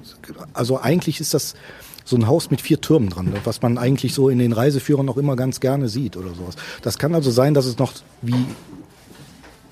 also 0.53 0.81
eigentlich 0.81 1.22
ist 1.22 1.34
das 1.34 1.55
so 2.03 2.17
ein 2.17 2.27
Haus 2.27 2.51
mit 2.51 2.62
vier 2.62 2.81
Türmen 2.81 3.10
dran, 3.10 3.34
was 3.43 3.62
man 3.62 3.77
eigentlich 3.77 4.13
so 4.13 4.29
in 4.29 4.39
den 4.39 4.53
Reiseführern 4.53 5.07
auch 5.10 5.17
immer 5.17 5.36
ganz 5.36 5.60
gerne 5.60 5.88
sieht 5.89 6.17
oder 6.17 6.34
sowas. 6.34 6.55
Das 6.81 6.98
kann 6.98 7.15
also 7.15 7.31
sein, 7.31 7.53
dass 7.53 7.65
es 7.65 7.77
noch 7.77 7.93
wie 8.22 8.46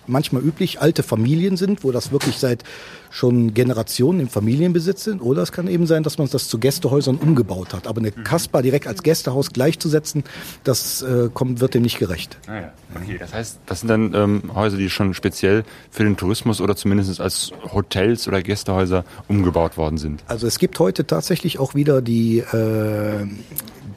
manchmal 0.08 0.42
üblich 0.42 0.82
alte 0.82 1.04
Familien 1.04 1.58
sind, 1.58 1.84
wo 1.84 1.92
das 1.92 2.12
wirklich 2.12 2.38
seit 2.38 2.64
schon 3.10 3.54
Generationen 3.54 4.20
im 4.20 4.28
Familienbesitz 4.28 5.06
sind. 5.06 5.22
Oder 5.22 5.42
es 5.42 5.52
kann 5.52 5.68
eben 5.68 5.88
sein, 5.88 6.04
dass 6.04 6.18
man 6.18 6.28
das 6.30 6.50
zu 6.50 6.60
Gästehäusern 6.60 7.16
umgebaut 7.16 7.74
hat. 7.74 7.88
Aber 7.88 8.00
eine 8.00 8.12
Kasper 8.12 8.62
direkt 8.62 8.88
als 8.88 9.04
Gästehaus 9.04 9.52
gleichzusetzen, 9.52 10.24
das 10.64 11.02
äh, 11.02 11.30
kommt, 11.34 11.62
wird 11.62 11.74
dem 11.74 11.84
nicht 11.84 11.98
gerecht. 11.98 12.38
Ah 12.48 12.56
ja. 12.56 12.74
okay. 12.96 13.18
Das 13.18 13.34
heißt, 13.34 13.60
das 13.66 13.80
sind 13.80 13.90
dann 13.90 14.14
ähm, 14.14 14.52
Häuser, 14.54 14.78
die 14.78 14.90
schon 14.90 15.14
speziell 15.14 15.64
für 15.92 16.04
den 16.04 16.18
Tourismus 16.18 16.60
oder 16.60 16.76
zumindest 16.76 17.22
als 17.22 17.52
Hotels 17.74 18.28
oder 18.28 18.42
Gästehäuser 18.42 19.06
umgebaut 19.28 19.78
worden 19.78 19.98
sind. 19.98 20.24
Also 20.28 20.46
es 20.48 20.60
gibt 20.60 20.78
heute 20.80 21.08
tatsächlich 21.08 21.60
auch 21.60 21.74
wieder 21.74 22.02
die, 22.02 22.40
äh, 22.40 23.26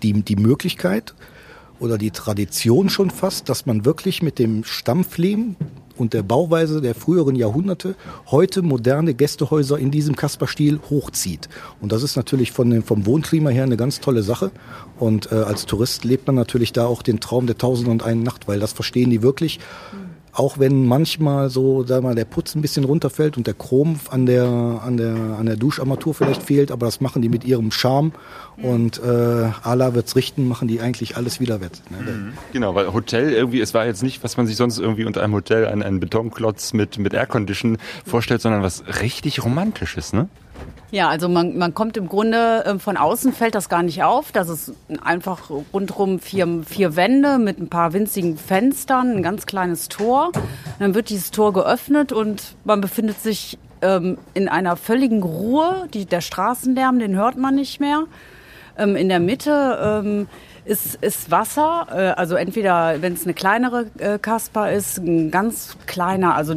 die, 0.02 0.22
die 0.22 0.36
Möglichkeit, 0.36 1.14
oder 1.80 1.98
die 1.98 2.10
Tradition 2.10 2.88
schon 2.88 3.10
fast, 3.10 3.48
dass 3.48 3.66
man 3.66 3.84
wirklich 3.84 4.22
mit 4.22 4.38
dem 4.38 4.64
Stammflehm 4.64 5.56
und 5.98 6.12
der 6.12 6.22
Bauweise 6.22 6.80
der 6.80 6.94
früheren 6.94 7.36
Jahrhunderte 7.36 7.94
heute 8.30 8.62
moderne 8.62 9.14
Gästehäuser 9.14 9.78
in 9.78 9.90
diesem 9.90 10.16
Kasperstil 10.16 10.80
hochzieht. 10.90 11.48
Und 11.80 11.92
das 11.92 12.02
ist 12.02 12.16
natürlich 12.16 12.52
von 12.52 12.70
dem, 12.70 12.82
vom 12.82 13.06
Wohnklima 13.06 13.50
her 13.50 13.64
eine 13.64 13.76
ganz 13.76 14.00
tolle 14.00 14.22
Sache. 14.22 14.50
Und 14.98 15.32
äh, 15.32 15.36
als 15.36 15.66
Tourist 15.66 16.04
lebt 16.04 16.26
man 16.26 16.36
natürlich 16.36 16.72
da 16.72 16.86
auch 16.86 17.02
den 17.02 17.20
Traum 17.20 17.46
der 17.46 17.58
Tausend 17.58 17.88
und 17.88 18.02
einen 18.02 18.22
Nacht, 18.22 18.48
weil 18.48 18.60
das 18.60 18.72
verstehen 18.72 19.10
die 19.10 19.22
wirklich 19.22 19.60
auch 20.32 20.58
wenn 20.58 20.86
manchmal 20.86 21.50
so, 21.50 21.84
sag 21.84 22.02
mal, 22.02 22.14
der 22.14 22.24
Putz 22.24 22.54
ein 22.54 22.62
bisschen 22.62 22.84
runterfällt 22.84 23.36
und 23.36 23.46
der 23.46 23.54
Chrom 23.54 23.98
an 24.10 24.26
der, 24.26 24.46
an 24.46 24.96
der, 24.96 25.14
an 25.38 25.46
der 25.46 25.56
Duscharmatur 25.56 26.14
vielleicht 26.14 26.42
fehlt, 26.42 26.70
aber 26.70 26.86
das 26.86 27.00
machen 27.00 27.22
die 27.22 27.28
mit 27.28 27.44
ihrem 27.44 27.70
Charme 27.70 28.12
und 28.62 29.00
äh, 29.02 29.50
Allah 29.62 29.94
wird's 29.94 30.16
richten, 30.16 30.48
machen 30.48 30.68
die 30.68 30.80
eigentlich 30.80 31.16
alles 31.16 31.40
wieder 31.40 31.60
wett. 31.60 31.82
Ne? 31.90 32.32
Genau, 32.52 32.74
weil 32.74 32.92
Hotel 32.92 33.32
irgendwie, 33.32 33.60
es 33.60 33.74
war 33.74 33.86
jetzt 33.86 34.02
nicht, 34.02 34.24
was 34.24 34.36
man 34.36 34.46
sich 34.46 34.56
sonst 34.56 34.78
irgendwie 34.78 35.04
unter 35.04 35.22
einem 35.22 35.34
Hotel, 35.34 35.66
einen, 35.66 35.82
einen 35.82 36.00
Betonklotz 36.00 36.72
mit, 36.72 36.98
mit 36.98 37.14
Aircondition 37.14 37.78
vorstellt, 38.04 38.42
sondern 38.42 38.62
was 38.62 38.82
richtig 39.00 39.44
Romantisches, 39.44 40.12
ne? 40.12 40.28
Ja, 40.90 41.08
also 41.08 41.28
man, 41.28 41.58
man 41.58 41.74
kommt 41.74 41.98
im 41.98 42.08
Grunde 42.08 42.64
äh, 42.64 42.78
von 42.78 42.96
außen 42.96 43.34
fällt 43.34 43.54
das 43.54 43.68
gar 43.68 43.82
nicht 43.82 44.02
auf. 44.02 44.32
Das 44.32 44.48
ist 44.48 44.72
einfach 45.04 45.50
rundherum 45.72 46.18
vier, 46.18 46.62
vier 46.66 46.96
Wände 46.96 47.38
mit 47.38 47.58
ein 47.58 47.68
paar 47.68 47.92
winzigen 47.92 48.38
Fenstern, 48.38 49.16
ein 49.16 49.22
ganz 49.22 49.44
kleines 49.44 49.88
Tor. 49.88 50.32
Dann 50.78 50.94
wird 50.94 51.10
dieses 51.10 51.30
Tor 51.30 51.52
geöffnet 51.52 52.12
und 52.12 52.56
man 52.64 52.80
befindet 52.80 53.20
sich 53.20 53.58
ähm, 53.82 54.16
in 54.32 54.48
einer 54.48 54.76
völligen 54.76 55.22
Ruhe. 55.22 55.88
Die, 55.92 56.06
der 56.06 56.22
Straßenlärm, 56.22 56.98
den 56.98 57.16
hört 57.16 57.36
man 57.36 57.54
nicht 57.54 57.80
mehr. 57.80 58.04
Ähm, 58.78 58.96
in 58.96 59.10
der 59.10 59.20
Mitte 59.20 60.02
ähm, 60.04 60.26
ist, 60.68 60.96
ist 60.96 61.30
Wasser, 61.30 61.86
äh, 61.90 62.20
also 62.20 62.34
entweder, 62.34 63.00
wenn 63.00 63.14
es 63.14 63.24
eine 63.24 63.34
kleinere 63.34 63.86
äh, 63.98 64.18
Kasper 64.18 64.70
ist, 64.70 64.98
ein 64.98 65.30
ganz 65.30 65.76
kleiner, 65.86 66.34
also 66.34 66.54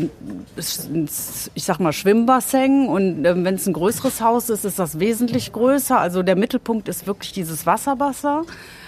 ich 0.58 1.64
sag 1.64 1.80
mal 1.80 1.94
Schwimmbassin 1.94 2.88
und 2.88 3.26
äh, 3.26 3.44
wenn 3.44 3.56
es 3.56 3.66
ein 3.68 3.74
größeres 3.74 4.22
Haus 4.22 4.50
ist, 4.50 4.66
ist 4.66 4.80
das 4.80 5.00
wesentlich 5.00 5.54
größer. 5.54 5.98
Also 5.98 6.24
der 6.24 6.36
Mittelpunkt 6.36 6.90
ist 6.90 7.08
wirklich 7.08 7.32
dieses 7.32 7.66
Wasserwasser. 7.66 8.44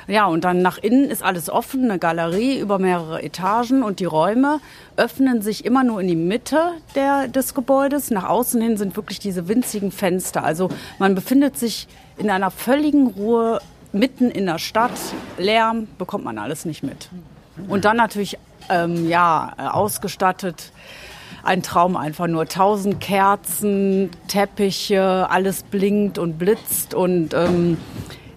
Ja, 0.07 0.25
und 0.25 0.43
dann 0.43 0.61
nach 0.61 0.77
innen 0.77 1.09
ist 1.09 1.23
alles 1.23 1.49
offen, 1.49 1.85
eine 1.85 1.97
Galerie 1.97 2.59
über 2.59 2.77
mehrere 2.77 3.23
Etagen 3.23 3.83
und 3.83 4.01
die 4.01 4.05
Räume 4.05 4.59
öffnen 4.97 5.41
sich 5.41 5.63
immer 5.63 5.85
nur 5.85 6.01
in 6.01 6.09
die 6.09 6.17
Mitte 6.17 6.59
der, 6.95 7.29
des 7.29 7.53
Gebäudes. 7.53 8.11
Nach 8.11 8.27
außen 8.27 8.61
hin 8.61 8.75
sind 8.75 8.97
wirklich 8.97 9.19
diese 9.19 9.47
winzigen 9.47 9.93
Fenster. 9.93 10.43
Also 10.43 10.67
man 10.99 11.15
befindet 11.15 11.57
sich 11.57 11.87
in 12.17 12.29
einer 12.29 12.51
völligen 12.51 13.07
Ruhe 13.07 13.61
mitten 13.93 14.29
in 14.29 14.45
der 14.45 14.59
Stadt. 14.59 14.91
Lärm 15.37 15.87
bekommt 15.97 16.25
man 16.25 16.37
alles 16.37 16.65
nicht 16.65 16.83
mit. 16.83 17.09
Und 17.67 17.85
dann 17.85 17.97
natürlich, 17.97 18.37
ähm, 18.69 19.07
ja, 19.07 19.53
ausgestattet. 19.57 20.71
Ein 21.43 21.61
Traum 21.61 21.97
einfach 21.97 22.27
nur. 22.27 22.47
Tausend 22.47 23.01
Kerzen, 23.01 24.09
Teppiche, 24.27 25.27
alles 25.29 25.63
blinkt 25.63 26.17
und 26.17 26.37
blitzt 26.37 26.93
und 26.93 27.33
ähm, 27.33 27.77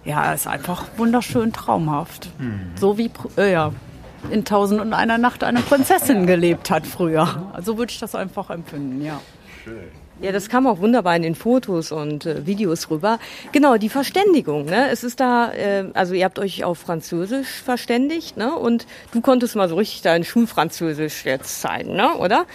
ja, 0.04 0.32
ist 0.32 0.46
einfach 0.46 0.84
wunderschön 0.96 1.52
traumhaft. 1.52 2.30
Mhm. 2.38 2.72
So 2.74 2.98
wie 2.98 3.10
äh, 3.36 3.52
ja, 3.52 3.72
in 4.30 4.44
Tausend 4.44 4.80
und 4.80 4.92
einer 4.92 5.18
Nacht 5.18 5.44
eine 5.44 5.60
Prinzessin 5.60 6.26
gelebt 6.26 6.70
hat 6.70 6.86
früher. 6.86 7.50
Also 7.52 7.78
würde 7.78 7.92
ich 7.92 8.00
das 8.00 8.14
einfach 8.14 8.50
empfinden, 8.50 9.04
ja. 9.04 9.20
Schön. 9.62 9.88
Ja, 10.22 10.32
das 10.32 10.48
kam 10.48 10.66
auch 10.66 10.78
wunderbar 10.78 11.14
in 11.14 11.22
den 11.22 11.34
Fotos 11.34 11.92
und 11.92 12.24
äh, 12.24 12.46
Videos 12.46 12.90
rüber. 12.90 13.18
Genau, 13.52 13.76
die 13.76 13.90
Verständigung. 13.90 14.64
Ne? 14.64 14.88
Es 14.90 15.04
ist 15.04 15.20
da, 15.20 15.52
äh, 15.52 15.84
also 15.92 16.14
ihr 16.14 16.24
habt 16.24 16.38
euch 16.38 16.64
auf 16.64 16.78
Französisch 16.78 17.62
verständigt, 17.62 18.38
ne? 18.38 18.54
Und 18.54 18.86
du 19.12 19.20
konntest 19.20 19.56
mal 19.56 19.68
so 19.68 19.76
richtig 19.76 20.00
dein 20.00 20.24
Schulfranzösisch 20.24 21.26
jetzt 21.26 21.60
zeigen, 21.60 21.96
ne? 21.96 22.14
Oder? 22.16 22.46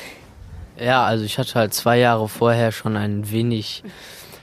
Ja, 0.80 1.04
also 1.06 1.24
ich 1.24 1.38
hatte 1.38 1.54
halt 1.54 1.76
zwei 1.76 2.00
Jahre 2.00 2.28
vorher 2.28 2.72
schon 2.72 2.98
ein 2.98 3.30
wenig 3.30 3.84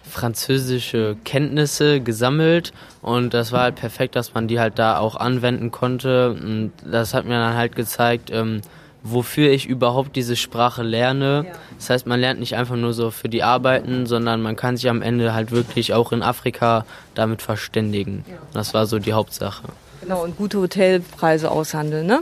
französische 0.08 1.16
Kenntnisse 1.24 2.00
gesammelt 2.00 2.72
und 3.02 3.34
das 3.34 3.52
war 3.52 3.62
halt 3.62 3.74
perfekt, 3.74 4.16
dass 4.16 4.34
man 4.34 4.48
die 4.48 4.60
halt 4.60 4.78
da 4.78 4.98
auch 4.98 5.16
anwenden 5.16 5.70
konnte. 5.72 6.30
Und 6.30 6.72
das 6.84 7.14
hat 7.14 7.24
mir 7.24 7.38
dann 7.38 7.56
halt 7.56 7.74
gezeigt, 7.74 8.30
ähm, 8.32 8.62
wofür 9.02 9.50
ich 9.50 9.66
überhaupt 9.66 10.16
diese 10.16 10.36
Sprache 10.36 10.82
lerne. 10.82 11.46
Das 11.78 11.90
heißt, 11.90 12.06
man 12.06 12.20
lernt 12.20 12.40
nicht 12.40 12.56
einfach 12.56 12.76
nur 12.76 12.92
so 12.92 13.10
für 13.10 13.28
die 13.28 13.42
Arbeiten, 13.42 14.06
sondern 14.06 14.42
man 14.42 14.56
kann 14.56 14.76
sich 14.76 14.88
am 14.88 15.02
Ende 15.02 15.34
halt 15.34 15.50
wirklich 15.50 15.94
auch 15.94 16.12
in 16.12 16.22
Afrika 16.22 16.84
damit 17.14 17.42
verständigen. 17.42 18.24
Das 18.52 18.74
war 18.74 18.86
so 18.86 18.98
die 18.98 19.12
Hauptsache. 19.12 19.64
Genau, 20.00 20.24
und 20.24 20.36
gute 20.36 20.58
Hotelpreise 20.60 21.50
aushandeln, 21.50 22.06
ne? 22.06 22.20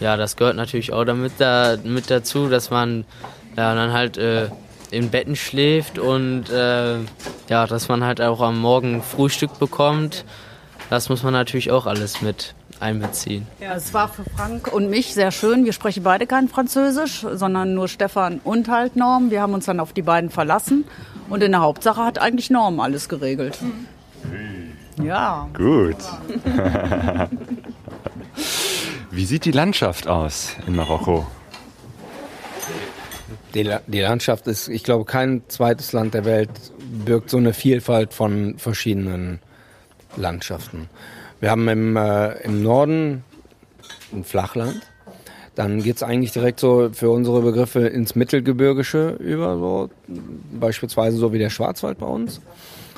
Ja, 0.00 0.16
das 0.16 0.36
gehört 0.36 0.56
natürlich 0.56 0.92
auch 0.92 1.04
damit 1.04 1.34
da, 1.38 1.76
mit 1.84 2.10
dazu, 2.10 2.48
dass 2.48 2.70
man 2.70 3.04
ja, 3.56 3.74
dann 3.74 3.92
halt 3.92 4.18
äh, 4.18 4.48
in 4.90 5.10
Betten 5.10 5.36
schläft 5.36 5.98
und 5.98 6.50
äh, 6.50 6.96
ja, 7.48 7.66
dass 7.66 7.88
man 7.88 8.04
halt 8.04 8.20
auch 8.20 8.40
am 8.40 8.60
Morgen 8.60 9.02
Frühstück 9.02 9.58
bekommt. 9.58 10.24
Das 10.90 11.08
muss 11.08 11.22
man 11.22 11.32
natürlich 11.32 11.70
auch 11.70 11.86
alles 11.86 12.20
mit 12.20 12.54
einbeziehen. 12.82 13.46
Ja, 13.60 13.74
es 13.74 13.94
war 13.94 14.08
für 14.08 14.24
Frank 14.36 14.72
und 14.72 14.90
mich 14.90 15.14
sehr 15.14 15.30
schön. 15.30 15.64
Wir 15.64 15.72
sprechen 15.72 16.02
beide 16.02 16.26
kein 16.26 16.48
Französisch, 16.48 17.24
sondern 17.32 17.74
nur 17.74 17.88
Stefan 17.88 18.40
und 18.44 18.68
halt 18.68 18.96
Norm. 18.96 19.30
Wir 19.30 19.40
haben 19.40 19.54
uns 19.54 19.66
dann 19.66 19.80
auf 19.80 19.92
die 19.92 20.02
beiden 20.02 20.28
verlassen. 20.28 20.84
Und 21.30 21.42
in 21.42 21.52
der 21.52 21.60
Hauptsache 21.60 22.04
hat 22.04 22.18
eigentlich 22.18 22.50
Norm 22.50 22.80
alles 22.80 23.08
geregelt. 23.08 23.58
Ja. 25.02 25.48
Gut. 25.54 25.96
Wie 29.10 29.24
sieht 29.24 29.44
die 29.44 29.52
Landschaft 29.52 30.08
aus 30.08 30.56
in 30.66 30.76
Marokko? 30.76 31.26
Die, 33.54 33.70
die, 33.86 34.00
Landschaft 34.00 34.46
ist, 34.46 34.68
ich 34.68 34.82
glaube, 34.82 35.04
kein 35.04 35.42
zweites 35.48 35.92
Land 35.92 36.14
der 36.14 36.24
Welt 36.24 36.50
birgt 37.04 37.28
so 37.28 37.36
eine 37.36 37.52
Vielfalt 37.52 38.14
von 38.14 38.56
verschiedenen 38.58 39.40
Landschaften. 40.16 40.88
Wir 41.42 41.50
haben 41.50 41.66
im, 41.66 41.96
äh, 41.96 42.34
im 42.44 42.62
Norden 42.62 43.24
ein 44.12 44.22
Flachland. 44.22 44.80
Dann 45.56 45.82
geht's 45.82 46.04
eigentlich 46.04 46.30
direkt 46.30 46.60
so 46.60 46.90
für 46.92 47.10
unsere 47.10 47.42
Begriffe 47.42 47.80
ins 47.80 48.14
Mittelgebirgische 48.14 49.16
über, 49.18 49.56
so 49.56 49.90
beispielsweise 50.52 51.16
so 51.16 51.32
wie 51.32 51.40
der 51.40 51.50
Schwarzwald 51.50 51.98
bei 51.98 52.06
uns. 52.06 52.40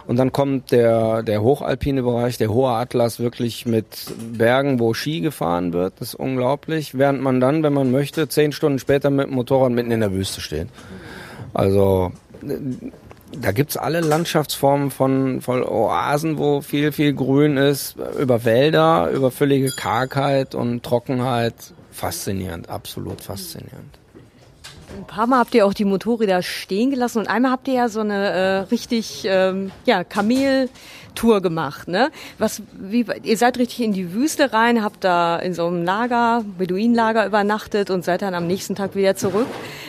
Und 0.07 0.19
dann 0.19 0.31
kommt 0.31 0.73
der, 0.73 1.23
der 1.23 1.41
hochalpine 1.41 2.03
Bereich, 2.03 2.37
der 2.37 2.53
hohe 2.53 2.69
Atlas, 2.69 3.19
wirklich 3.19 3.65
mit 3.65 3.87
Bergen, 4.35 4.79
wo 4.79 4.93
Ski 4.93 5.23
gefahren 5.23 5.73
wird. 5.73 5.95
Das 6.01 6.09
ist 6.09 6.15
unglaublich. 6.15 6.99
Während 6.99 7.23
man 7.23 7.41
dann, 7.41 7.63
wenn 7.63 7.73
man 7.73 7.91
möchte, 7.91 8.29
zehn 8.29 8.53
Stunden 8.53 8.79
später 8.79 9.09
mit 9.09 9.29
dem 9.29 9.37
Motorrad 9.37 9.73
mitten 9.73 9.91
in 9.91 10.01
der 10.01 10.13
Wüste 10.13 10.43
steht. 10.43 10.69
Also 11.55 12.13
da 13.41 13.53
gibt's 13.53 13.77
alle 13.77 14.01
Landschaftsformen 14.01 14.91
von, 14.91 15.41
von 15.41 15.63
Oasen, 15.63 16.39
wo 16.39 16.61
viel, 16.61 16.93
viel 16.93 17.15
Grün 17.15 17.57
ist, 17.57 17.97
über 18.19 18.45
Wälder, 18.45 19.11
über 19.11 19.31
völlige 19.31 19.71
Kargheit 19.71 20.55
und 20.55 20.83
Trockenheit. 20.83 21.55
Faszinierend, 21.91 22.69
absolut 22.69 23.21
faszinierend. 23.21 23.99
Ein 24.97 25.07
paar 25.07 25.27
Mal 25.27 25.39
habt 25.39 25.55
ihr 25.55 25.67
auch 25.67 25.75
die 25.75 25.85
Motorräder 25.85 26.43
stehen 26.43 26.91
gelassen 26.91 27.19
und 27.19 27.29
einmal 27.29 27.51
habt 27.51 27.67
ihr 27.69 27.75
ja 27.75 27.89
so 27.89 28.01
eine 28.01 28.31
äh, 28.31 28.57
richtig 28.71 29.25
ähm, 29.27 29.73
ja, 29.87 30.05
Kameltour 30.05 31.41
gemacht. 31.41 31.89
Ne? 31.89 32.11
Was, 32.39 32.63
wie, 32.73 33.05
ihr 33.23 33.37
seid 33.37 33.59
richtig 33.59 33.85
in 33.85 33.93
die 33.93 34.13
Wüste 34.13 34.53
rein, 34.53 34.85
habt 34.85 35.03
da 35.03 35.37
in 35.39 35.53
so 35.53 35.67
einem 35.67 35.85
Lager, 35.85 36.45
Beduinenlager 36.59 37.27
übernachtet 37.27 37.91
und 37.91 38.05
seid 38.05 38.23
dann 38.23 38.35
am 38.35 38.47
nächsten 38.47 38.77
Tag 38.77 38.95
wieder 38.95 39.17
zurück. 39.17 39.47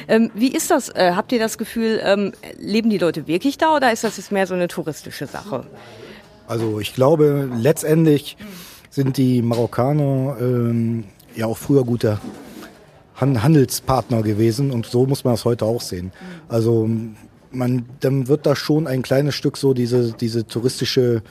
Ähm, 0.07 0.31
wie 0.33 0.49
ist 0.49 0.71
das? 0.71 0.89
Äh, 0.89 1.13
habt 1.15 1.31
ihr 1.31 1.39
das 1.39 1.57
Gefühl, 1.57 2.01
ähm, 2.03 2.33
leben 2.57 2.89
die 2.89 2.97
Leute 2.97 3.27
wirklich 3.27 3.57
da 3.57 3.75
oder 3.75 3.91
ist 3.91 4.03
das 4.03 4.17
jetzt 4.17 4.31
mehr 4.31 4.47
so 4.47 4.55
eine 4.55 4.67
touristische 4.67 5.27
Sache? 5.27 5.65
Also 6.47 6.79
ich 6.79 6.93
glaube, 6.93 7.49
letztendlich 7.55 8.37
sind 8.89 9.17
die 9.17 9.41
Marokkaner 9.41 10.37
ähm, 10.39 11.03
ja 11.35 11.45
auch 11.45 11.57
früher 11.57 11.83
guter 11.83 12.19
Handelspartner 13.15 14.23
gewesen 14.23 14.71
und 14.71 14.85
so 14.85 15.05
muss 15.05 15.23
man 15.23 15.33
das 15.33 15.45
heute 15.45 15.65
auch 15.65 15.81
sehen. 15.81 16.11
Also 16.49 16.89
man, 17.51 17.85
dann 18.01 18.27
wird 18.27 18.45
da 18.45 18.55
schon 18.55 18.87
ein 18.87 19.01
kleines 19.01 19.35
Stück 19.35 19.57
so 19.57 19.73
diese, 19.73 20.13
diese 20.13 20.47
touristische 20.47 21.23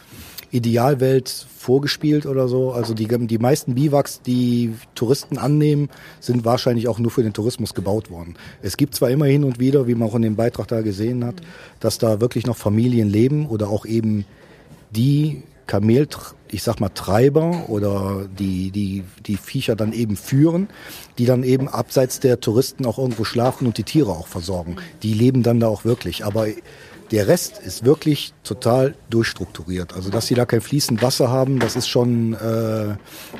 Idealwelt 0.51 1.29
vorgespielt 1.59 2.27
oder 2.27 2.47
so. 2.47 2.73
Also 2.73 2.95
die, 2.95 3.09
die 3.27 3.39
meisten 3.39 3.75
Biwaks, 3.75 4.23
die 4.23 4.75
Touristen 4.95 5.37
annehmen, 5.37 5.91
sind 6.21 6.45
wahrscheinlich 6.45 6.89
auch 6.89 6.99
nur 6.99 7.11
für 7.11 7.23
den 7.23 7.33
Tourismus 7.33 7.75
gebaut 7.75 8.11
worden. 8.11 8.37
Es 8.63 8.77
gibt 8.77 8.95
zwar 8.95 9.11
immer 9.11 9.27
hin 9.27 9.45
und 9.45 9.59
wieder, 9.59 9.87
wie 9.89 9.95
man 9.95 10.09
auch 10.09 10.15
in 10.15 10.23
dem 10.23 10.37
Beitrag 10.37 10.69
da 10.69 10.81
gesehen 10.83 11.25
hat, 11.25 11.37
dass 11.81 11.99
da 11.99 12.21
wirklich 12.21 12.47
noch 12.47 12.57
Familien 12.57 13.09
leben 13.09 13.47
oder 13.47 13.69
auch 13.69 13.85
eben 13.85 14.25
die 14.91 15.43
Kamel, 15.67 16.09
ich 16.51 16.63
sag 16.63 16.81
mal 16.81 16.91
Treiber 16.91 17.69
oder 17.69 18.27
die, 18.39 18.71
die, 18.71 19.05
die 19.27 19.37
Viecher 19.37 19.77
dann 19.77 19.93
eben 19.93 20.17
führen, 20.17 20.69
die 21.19 21.27
dann 21.27 21.43
eben 21.43 21.69
abseits 21.69 22.21
der 22.21 22.41
Touristen 22.41 22.87
auch 22.87 22.99
irgendwo 22.99 23.25
schlafen 23.25 23.67
und 23.67 23.79
die 23.79 23.85
Tiere 23.85 24.13
auch 24.13 24.27
versorgen. 24.27 24.77
Die 25.03 25.15
leben 25.15 25.43
dann 25.43 25.61
da 25.61 25.69
auch 25.69 25.85
wirklich. 25.85 26.25
Aber 26.25 26.47
der 27.11 27.29
Rest 27.29 27.59
ist 27.59 27.85
wirklich 27.85 28.33
total 28.45 28.95
durchstrukturiert. 29.11 29.95
Also 29.95 30.11
dass 30.11 30.27
sie 30.27 30.35
da 30.35 30.47
kein 30.47 30.61
fließend 30.61 31.03
Wasser 31.03 31.31
haben, 31.31 31.59
das 31.59 31.77
ist 31.77 31.89
schon 31.89 32.35
äh, 32.35 32.97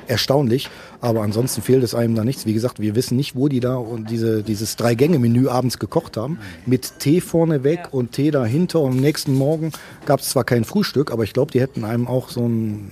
erstaunlich. 0.07 0.71
Aber 1.05 1.21
ansonsten 1.21 1.61
fehlt 1.61 1.85
es 1.85 1.95
einem 1.95 2.15
da 2.15 2.25
nichts. 2.25 2.47
Wie 2.47 2.55
gesagt, 2.55 2.81
wir 2.81 2.95
wissen 2.95 3.15
nicht, 3.15 3.37
wo 3.37 3.49
die 3.49 3.61
da 3.61 3.77
und 3.77 4.09
diese, 4.09 4.43
dieses 4.43 4.77
Drei-Gänge-Menü 4.77 5.49
abends 5.49 5.79
gekocht 5.79 6.17
haben. 6.17 6.39
Mit 6.65 6.99
Tee 6.99 7.21
vorne 7.21 7.63
weg 7.63 7.89
und 7.91 8.13
Tee 8.13 8.31
dahinter. 8.31 8.81
Und 8.81 8.93
am 8.93 9.01
nächsten 9.01 9.35
Morgen 9.35 9.71
gab 10.07 10.21
es 10.21 10.31
zwar 10.31 10.45
kein 10.45 10.65
Frühstück, 10.65 11.13
aber 11.13 11.23
ich 11.25 11.35
glaube, 11.35 11.53
die 11.53 11.61
hätten 11.61 11.85
einem 11.85 12.09
auch 12.09 12.31
so 12.31 12.49
ein 12.49 12.91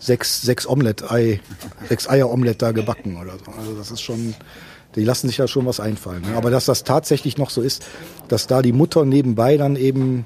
sechs, 0.00 0.40
sechs 0.40 0.66
Omelette-Ei, 0.66 1.40
sechs 1.90 2.08
Eier-Omelette 2.08 2.58
da 2.58 2.72
gebacken 2.72 3.18
oder 3.20 3.32
so. 3.44 3.52
Also 3.52 3.74
das 3.74 3.90
ist 3.90 4.00
schon 4.00 4.34
Die 4.94 5.04
lassen 5.04 5.28
sich 5.28 5.36
da 5.36 5.46
schon 5.46 5.66
was 5.66 5.78
einfallen. 5.78 6.22
Ne? 6.22 6.36
Aber 6.36 6.50
dass 6.50 6.64
das 6.64 6.84
tatsächlich 6.84 7.36
noch 7.36 7.50
so 7.50 7.60
ist, 7.60 7.84
dass 8.28 8.46
da 8.46 8.62
die 8.62 8.72
Mutter 8.72 9.04
nebenbei 9.04 9.58
dann 9.58 9.76
eben 9.76 10.24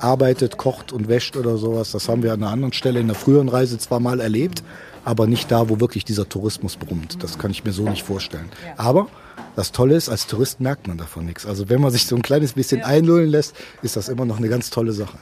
arbeitet, 0.00 0.56
kocht 0.56 0.92
und 0.92 1.08
wäscht 1.08 1.36
oder 1.36 1.56
sowas, 1.56 1.92
das 1.92 2.08
haben 2.08 2.22
wir 2.22 2.32
an 2.32 2.42
einer 2.42 2.52
anderen 2.52 2.72
Stelle 2.72 3.00
in 3.00 3.06
der 3.06 3.16
früheren 3.16 3.48
Reise 3.48 3.78
zwar 3.78 4.00
mal 4.00 4.20
erlebt, 4.20 4.62
aber 5.04 5.26
nicht 5.26 5.50
da, 5.50 5.68
wo 5.68 5.80
wirklich 5.80 6.04
dieser 6.04 6.28
Tourismus 6.28 6.76
brummt. 6.76 7.22
Das 7.22 7.38
kann 7.38 7.50
ich 7.50 7.64
mir 7.64 7.72
so 7.72 7.88
nicht 7.88 8.02
vorstellen. 8.02 8.48
Aber 8.76 9.08
das 9.56 9.72
Tolle 9.72 9.96
ist, 9.96 10.08
als 10.08 10.26
Tourist 10.26 10.60
merkt 10.60 10.86
man 10.86 10.98
davon 10.98 11.24
nichts. 11.24 11.46
Also 11.46 11.68
wenn 11.68 11.80
man 11.80 11.90
sich 11.90 12.06
so 12.06 12.14
ein 12.14 12.22
kleines 12.22 12.52
bisschen 12.52 12.82
einlullen 12.82 13.28
lässt, 13.28 13.56
ist 13.82 13.96
das 13.96 14.08
immer 14.08 14.24
noch 14.24 14.38
eine 14.38 14.48
ganz 14.48 14.70
tolle 14.70 14.92
Sache. 14.92 15.18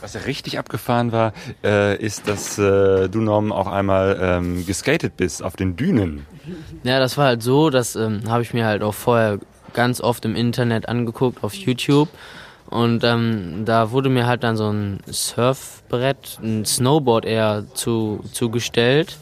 Was 0.00 0.14
ja 0.14 0.20
richtig 0.22 0.58
abgefahren 0.58 1.12
war, 1.12 1.32
äh, 1.64 1.96
ist, 1.96 2.28
dass 2.28 2.58
äh, 2.58 3.08
du, 3.08 3.20
Norm, 3.20 3.52
auch 3.52 3.66
einmal 3.66 4.18
ähm, 4.20 4.66
geskatet 4.66 5.16
bist 5.16 5.42
auf 5.42 5.56
den 5.56 5.76
Dünen. 5.76 6.26
Ja, 6.82 6.98
das 6.98 7.16
war 7.16 7.26
halt 7.26 7.42
so, 7.42 7.70
das 7.70 7.96
ähm, 7.96 8.22
habe 8.28 8.42
ich 8.42 8.52
mir 8.52 8.66
halt 8.66 8.82
auch 8.82 8.94
vorher 8.94 9.38
ganz 9.72 10.00
oft 10.00 10.24
im 10.24 10.36
Internet 10.36 10.88
angeguckt, 10.88 11.44
auf 11.44 11.54
YouTube. 11.54 12.08
Und 12.68 13.04
ähm, 13.04 13.62
da 13.64 13.92
wurde 13.92 14.08
mir 14.08 14.26
halt 14.26 14.42
dann 14.42 14.56
so 14.56 14.68
ein 14.70 15.00
Surfbrett, 15.06 16.38
ein 16.42 16.64
Snowboard 16.64 17.24
eher 17.24 17.64
zu, 17.74 18.24
zugestellt. 18.32 19.18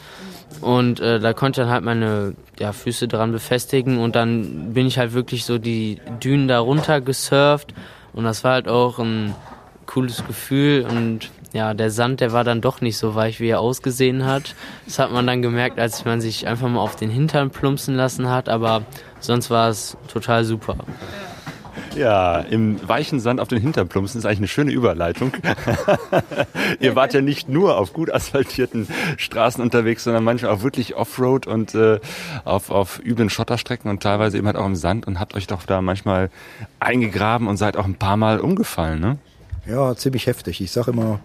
Und 0.60 1.00
äh, 1.00 1.20
da 1.20 1.32
konnte 1.32 1.60
ich 1.60 1.64
dann 1.64 1.72
halt 1.72 1.84
meine 1.84 2.34
ja, 2.58 2.72
Füße 2.72 3.08
dran 3.08 3.32
befestigen 3.32 3.98
und 3.98 4.14
dann 4.14 4.72
bin 4.72 4.86
ich 4.86 4.98
halt 4.98 5.12
wirklich 5.12 5.44
so 5.44 5.58
die 5.58 6.00
Dünen 6.22 6.48
da 6.48 6.60
runter 6.60 7.00
gesurft 7.00 7.74
und 8.12 8.24
das 8.24 8.44
war 8.44 8.52
halt 8.52 8.68
auch 8.68 8.98
ein 8.98 9.34
cooles 9.86 10.24
Gefühl 10.26 10.86
und 10.88 11.30
ja, 11.52 11.72
der 11.74 11.90
Sand, 11.90 12.20
der 12.20 12.32
war 12.32 12.42
dann 12.42 12.60
doch 12.60 12.80
nicht 12.80 12.96
so 12.96 13.14
weich, 13.14 13.38
wie 13.38 13.48
er 13.48 13.60
ausgesehen 13.60 14.24
hat. 14.24 14.56
Das 14.86 14.98
hat 14.98 15.12
man 15.12 15.24
dann 15.26 15.40
gemerkt, 15.40 15.78
als 15.78 16.04
man 16.04 16.20
sich 16.20 16.48
einfach 16.48 16.68
mal 16.68 16.80
auf 16.80 16.96
den 16.96 17.10
Hintern 17.10 17.50
plumpsen 17.50 17.94
lassen 17.94 18.28
hat, 18.28 18.48
aber 18.48 18.82
sonst 19.20 19.50
war 19.50 19.68
es 19.68 19.96
total 20.08 20.44
super. 20.44 20.76
Ja, 21.96 22.40
im 22.40 22.88
weichen 22.88 23.20
Sand 23.20 23.40
auf 23.40 23.48
den 23.48 23.60
Hintern 23.60 23.88
plumpsen 23.88 24.18
ist 24.18 24.26
eigentlich 24.26 24.38
eine 24.38 24.48
schöne 24.48 24.72
Überleitung. 24.72 25.32
Ihr 26.80 26.96
wart 26.96 27.14
ja 27.14 27.20
nicht 27.20 27.48
nur 27.48 27.78
auf 27.78 27.92
gut 27.92 28.12
asphaltierten 28.12 28.88
Straßen 29.16 29.62
unterwegs, 29.62 30.04
sondern 30.04 30.24
manchmal 30.24 30.50
auch 30.50 30.62
wirklich 30.62 30.96
Offroad 30.96 31.46
und 31.46 31.74
äh, 31.74 32.00
auf, 32.44 32.70
auf 32.70 33.00
üblen 33.04 33.30
Schotterstrecken 33.30 33.90
und 33.90 34.02
teilweise 34.02 34.38
eben 34.38 34.46
halt 34.46 34.56
auch 34.56 34.66
im 34.66 34.74
Sand 34.74 35.06
und 35.06 35.20
habt 35.20 35.34
euch 35.34 35.46
doch 35.46 35.64
da 35.66 35.80
manchmal 35.82 36.30
eingegraben 36.80 37.46
und 37.46 37.58
seid 37.58 37.76
auch 37.76 37.84
ein 37.84 37.94
paar 37.94 38.16
Mal 38.16 38.40
umgefallen, 38.40 39.00
ne? 39.00 39.18
Ja, 39.66 39.94
ziemlich 39.94 40.26
heftig. 40.26 40.60
Ich 40.60 40.72
sage 40.72 40.90
immer, 40.90 41.20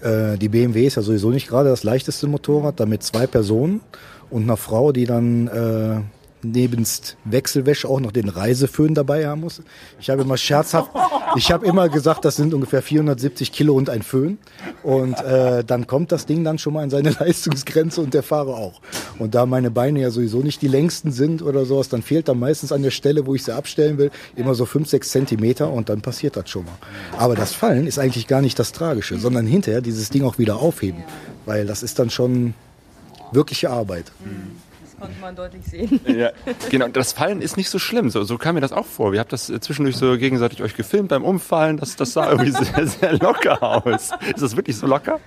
äh, 0.00 0.36
die 0.36 0.48
BMW 0.48 0.86
ist 0.86 0.96
ja 0.96 1.02
sowieso 1.02 1.30
nicht 1.30 1.48
gerade 1.48 1.68
das 1.68 1.84
leichteste 1.84 2.26
Motorrad, 2.26 2.80
damit 2.80 3.02
zwei 3.04 3.26
Personen 3.26 3.80
und 4.28 4.42
einer 4.42 4.56
Frau, 4.56 4.92
die 4.92 5.04
dann 5.04 5.46
äh, 5.48 6.00
nebens 6.42 7.16
Wechselwäsche 7.24 7.88
auch 7.88 8.00
noch 8.00 8.12
den 8.12 8.28
Reiseföhn 8.28 8.94
dabei 8.94 9.26
haben 9.26 9.42
muss. 9.42 9.62
Ich 10.00 10.10
habe 10.10 10.22
immer 10.22 10.36
scherzhaft, 10.36 10.90
ich 11.36 11.52
habe 11.52 11.66
immer 11.66 11.88
gesagt, 11.88 12.24
das 12.24 12.36
sind 12.36 12.54
ungefähr 12.54 12.82
470 12.82 13.52
Kilo 13.52 13.74
und 13.74 13.90
ein 13.90 14.02
Föhn. 14.02 14.38
Und 14.82 15.20
äh, 15.20 15.64
dann 15.64 15.86
kommt 15.86 16.12
das 16.12 16.26
Ding 16.26 16.44
dann 16.44 16.58
schon 16.58 16.74
mal 16.74 16.82
an 16.82 16.90
seine 16.90 17.10
Leistungsgrenze 17.20 18.00
und 18.00 18.14
der 18.14 18.22
Fahrer 18.22 18.56
auch. 18.56 18.80
Und 19.18 19.34
da 19.34 19.46
meine 19.46 19.70
Beine 19.70 20.00
ja 20.00 20.10
sowieso 20.10 20.40
nicht 20.40 20.62
die 20.62 20.68
längsten 20.68 21.12
sind 21.12 21.42
oder 21.42 21.64
sowas, 21.64 21.88
dann 21.88 22.02
fehlt 22.02 22.28
dann 22.28 22.38
meistens 22.38 22.72
an 22.72 22.82
der 22.82 22.90
Stelle, 22.90 23.26
wo 23.26 23.34
ich 23.34 23.44
sie 23.44 23.54
abstellen 23.54 23.98
will, 23.98 24.10
immer 24.36 24.54
so 24.54 24.66
fünf, 24.66 24.88
sechs 24.88 25.10
Zentimeter 25.10 25.70
und 25.70 25.88
dann 25.88 26.00
passiert 26.00 26.36
das 26.36 26.48
schon 26.48 26.64
mal. 26.64 26.78
Aber 27.18 27.34
das 27.34 27.52
Fallen 27.52 27.86
ist 27.86 27.98
eigentlich 27.98 28.26
gar 28.26 28.40
nicht 28.40 28.58
das 28.58 28.72
Tragische, 28.72 29.18
sondern 29.18 29.46
hinterher 29.46 29.80
dieses 29.80 30.10
Ding 30.10 30.24
auch 30.24 30.38
wieder 30.38 30.56
aufheben. 30.56 31.04
Weil 31.46 31.66
das 31.66 31.82
ist 31.82 31.98
dann 31.98 32.10
schon 32.10 32.54
wirkliche 33.32 33.70
Arbeit. 33.70 34.12
Konnte 35.00 35.18
man 35.20 35.34
deutlich 35.34 35.64
sehen. 35.64 36.00
Ja, 36.06 36.30
genau. 36.68 36.88
Das 36.88 37.12
Fallen 37.12 37.40
ist 37.40 37.56
nicht 37.56 37.70
so 37.70 37.78
schlimm. 37.78 38.10
So, 38.10 38.22
so 38.24 38.36
kam 38.36 38.56
mir 38.56 38.60
das 38.60 38.72
auch 38.72 38.84
vor. 38.84 39.14
Ihr 39.14 39.20
habt 39.20 39.32
das 39.32 39.46
zwischendurch 39.46 39.96
so 39.96 40.18
gegenseitig 40.18 40.62
euch 40.62 40.76
gefilmt 40.76 41.08
beim 41.08 41.24
Umfallen. 41.24 41.78
Das, 41.78 41.96
das 41.96 42.12
sah 42.12 42.30
irgendwie 42.30 42.50
sehr, 42.64 42.86
sehr 42.86 43.12
locker 43.18 43.62
aus. 43.62 44.10
Ist 44.34 44.42
das 44.42 44.56
wirklich 44.56 44.76
so 44.76 44.86
locker? 44.86 45.18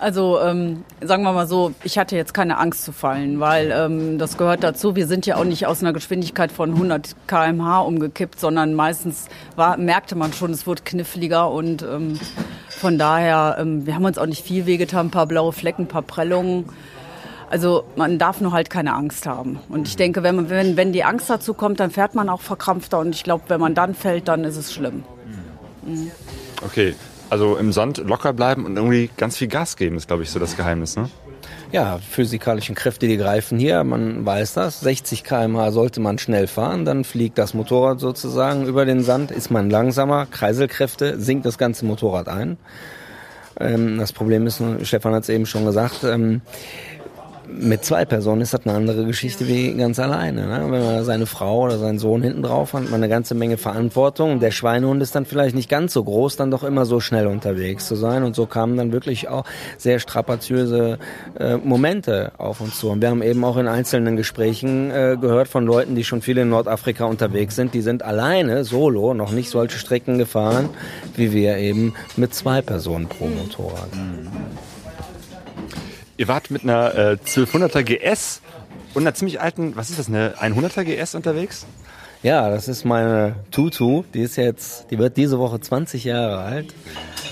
Also 0.00 0.40
ähm, 0.40 0.84
sagen 1.02 1.24
wir 1.24 1.32
mal 1.32 1.46
so, 1.46 1.74
ich 1.84 1.98
hatte 1.98 2.16
jetzt 2.16 2.32
keine 2.32 2.56
Angst 2.58 2.84
zu 2.84 2.92
fallen, 2.92 3.38
weil 3.38 3.70
ähm, 3.70 4.18
das 4.18 4.38
gehört 4.38 4.62
dazu. 4.62 4.96
Wir 4.96 5.06
sind 5.06 5.26
ja 5.26 5.36
auch 5.36 5.44
nicht 5.44 5.66
aus 5.66 5.82
einer 5.82 5.92
Geschwindigkeit 5.92 6.52
von 6.52 6.70
100 6.70 7.16
km/h 7.26 7.80
umgekippt, 7.80 8.40
sondern 8.40 8.72
meistens 8.74 9.26
war, 9.56 9.76
merkte 9.76 10.14
man 10.14 10.32
schon, 10.32 10.52
es 10.52 10.66
wurde 10.66 10.82
kniffliger 10.84 11.50
und 11.50 11.82
ähm, 11.82 12.18
von 12.68 12.96
daher, 12.96 13.56
ähm, 13.60 13.84
wir 13.84 13.94
haben 13.94 14.06
uns 14.06 14.16
auch 14.16 14.26
nicht 14.26 14.46
viel 14.46 14.64
wehgetan, 14.64 15.08
ein 15.08 15.10
paar 15.10 15.26
blaue 15.26 15.52
Flecken, 15.52 15.82
ein 15.82 15.88
paar 15.88 16.02
Prellungen. 16.02 16.64
Also 17.50 17.84
man 17.96 18.18
darf 18.18 18.40
nur 18.40 18.52
halt 18.52 18.70
keine 18.70 18.94
Angst 18.94 19.26
haben. 19.26 19.58
Und 19.68 19.88
ich 19.88 19.96
denke, 19.96 20.22
wenn, 20.22 20.36
man, 20.36 20.50
wenn, 20.50 20.76
wenn 20.76 20.92
die 20.92 21.02
Angst 21.02 21.28
dazu 21.28 21.52
kommt, 21.52 21.80
dann 21.80 21.90
fährt 21.90 22.14
man 22.14 22.28
auch 22.28 22.40
verkrampfter. 22.40 23.00
Und 23.00 23.14
ich 23.14 23.24
glaube, 23.24 23.44
wenn 23.48 23.60
man 23.60 23.74
dann 23.74 23.94
fällt, 23.94 24.28
dann 24.28 24.44
ist 24.44 24.56
es 24.56 24.72
schlimm. 24.72 25.02
Mhm. 25.84 26.10
Okay, 26.64 26.94
also 27.28 27.56
im 27.56 27.72
Sand 27.72 27.98
locker 27.98 28.32
bleiben 28.32 28.66
und 28.66 28.76
irgendwie 28.76 29.10
ganz 29.16 29.36
viel 29.36 29.48
Gas 29.48 29.76
geben, 29.76 29.96
ist, 29.96 30.06
glaube 30.06 30.22
ich, 30.22 30.30
so 30.30 30.38
das 30.38 30.56
Geheimnis, 30.56 30.96
ne? 30.96 31.10
Ja, 31.72 31.98
physikalischen 31.98 32.74
Kräfte, 32.74 33.06
die 33.06 33.16
greifen 33.16 33.58
hier, 33.58 33.84
man 33.84 34.26
weiß 34.26 34.54
das. 34.54 34.80
60 34.80 35.22
km/h 35.22 35.70
sollte 35.70 36.00
man 36.00 36.18
schnell 36.18 36.48
fahren, 36.48 36.84
dann 36.84 37.04
fliegt 37.04 37.38
das 37.38 37.54
Motorrad 37.54 38.00
sozusagen 38.00 38.66
über 38.66 38.84
den 38.84 39.02
Sand, 39.02 39.30
ist 39.30 39.50
man 39.50 39.70
langsamer, 39.70 40.26
Kreiselkräfte, 40.26 41.20
sinkt 41.20 41.46
das 41.46 41.58
ganze 41.58 41.84
Motorrad 41.84 42.28
ein. 42.28 42.58
Ähm, 43.60 43.98
das 43.98 44.12
Problem 44.12 44.46
ist, 44.46 44.60
Stefan 44.82 45.14
hat 45.14 45.24
es 45.24 45.28
eben 45.28 45.46
schon 45.46 45.64
gesagt, 45.64 46.02
ähm, 46.02 46.40
mit 47.52 47.84
zwei 47.84 48.04
Personen 48.04 48.40
ist 48.40 48.54
das 48.54 48.64
eine 48.64 48.74
andere 48.74 49.04
Geschichte 49.04 49.46
wie 49.48 49.72
ganz 49.74 49.98
alleine. 49.98 50.46
Ne? 50.46 50.66
Wenn 50.70 50.84
man 50.84 51.04
seine 51.04 51.26
Frau 51.26 51.62
oder 51.62 51.78
seinen 51.78 51.98
Sohn 51.98 52.22
hinten 52.22 52.42
drauf 52.42 52.72
hat, 52.72 52.82
hat 52.82 52.90
man 52.90 53.00
eine 53.02 53.08
ganze 53.08 53.34
Menge 53.34 53.56
Verantwortung. 53.56 54.40
Der 54.40 54.50
Schweinehund 54.50 55.02
ist 55.02 55.14
dann 55.14 55.26
vielleicht 55.26 55.54
nicht 55.54 55.68
ganz 55.68 55.92
so 55.92 56.04
groß, 56.04 56.36
dann 56.36 56.50
doch 56.50 56.64
immer 56.64 56.86
so 56.86 57.00
schnell 57.00 57.26
unterwegs 57.26 57.86
zu 57.86 57.96
sein. 57.96 58.22
Und 58.22 58.34
so 58.34 58.46
kamen 58.46 58.76
dann 58.76 58.92
wirklich 58.92 59.28
auch 59.28 59.44
sehr 59.78 59.98
strapaziöse 59.98 60.98
äh, 61.38 61.56
Momente 61.56 62.32
auf 62.38 62.60
uns 62.60 62.78
zu. 62.78 62.90
Und 62.90 63.02
wir 63.02 63.10
haben 63.10 63.22
eben 63.22 63.44
auch 63.44 63.56
in 63.56 63.68
einzelnen 63.68 64.16
Gesprächen 64.16 64.90
äh, 64.90 65.16
gehört 65.20 65.48
von 65.48 65.66
Leuten, 65.66 65.94
die 65.94 66.04
schon 66.04 66.22
viel 66.22 66.38
in 66.38 66.48
Nordafrika 66.48 67.04
unterwegs 67.04 67.56
sind. 67.56 67.74
Die 67.74 67.82
sind 67.82 68.02
alleine, 68.02 68.64
solo, 68.64 69.14
noch 69.14 69.32
nicht 69.32 69.50
solche 69.50 69.78
Strecken 69.78 70.18
gefahren, 70.18 70.70
wie 71.16 71.32
wir 71.32 71.56
eben 71.56 71.94
mit 72.16 72.34
zwei 72.34 72.62
Personen 72.62 73.08
pro 73.08 73.26
Motorrad. 73.26 73.94
Mhm. 73.94 74.28
Ihr 76.20 76.28
wart 76.28 76.50
mit 76.50 76.64
einer 76.64 76.94
äh, 76.94 77.16
1200er 77.24 77.82
GS 77.82 78.42
und 78.92 79.04
einer 79.04 79.14
ziemlich 79.14 79.40
alten, 79.40 79.74
was 79.74 79.88
ist 79.88 79.98
das, 79.98 80.08
eine 80.08 80.34
100er 80.38 80.84
GS 80.84 81.14
unterwegs? 81.14 81.64
Ja, 82.22 82.50
das 82.50 82.68
ist 82.68 82.84
meine 82.84 83.36
Tutu. 83.50 84.04
Die 84.12 84.20
ist 84.20 84.36
jetzt, 84.36 84.90
die 84.90 84.98
wird 84.98 85.16
diese 85.16 85.38
Woche 85.38 85.58
20 85.58 86.04
Jahre 86.04 86.40
alt. 86.40 86.74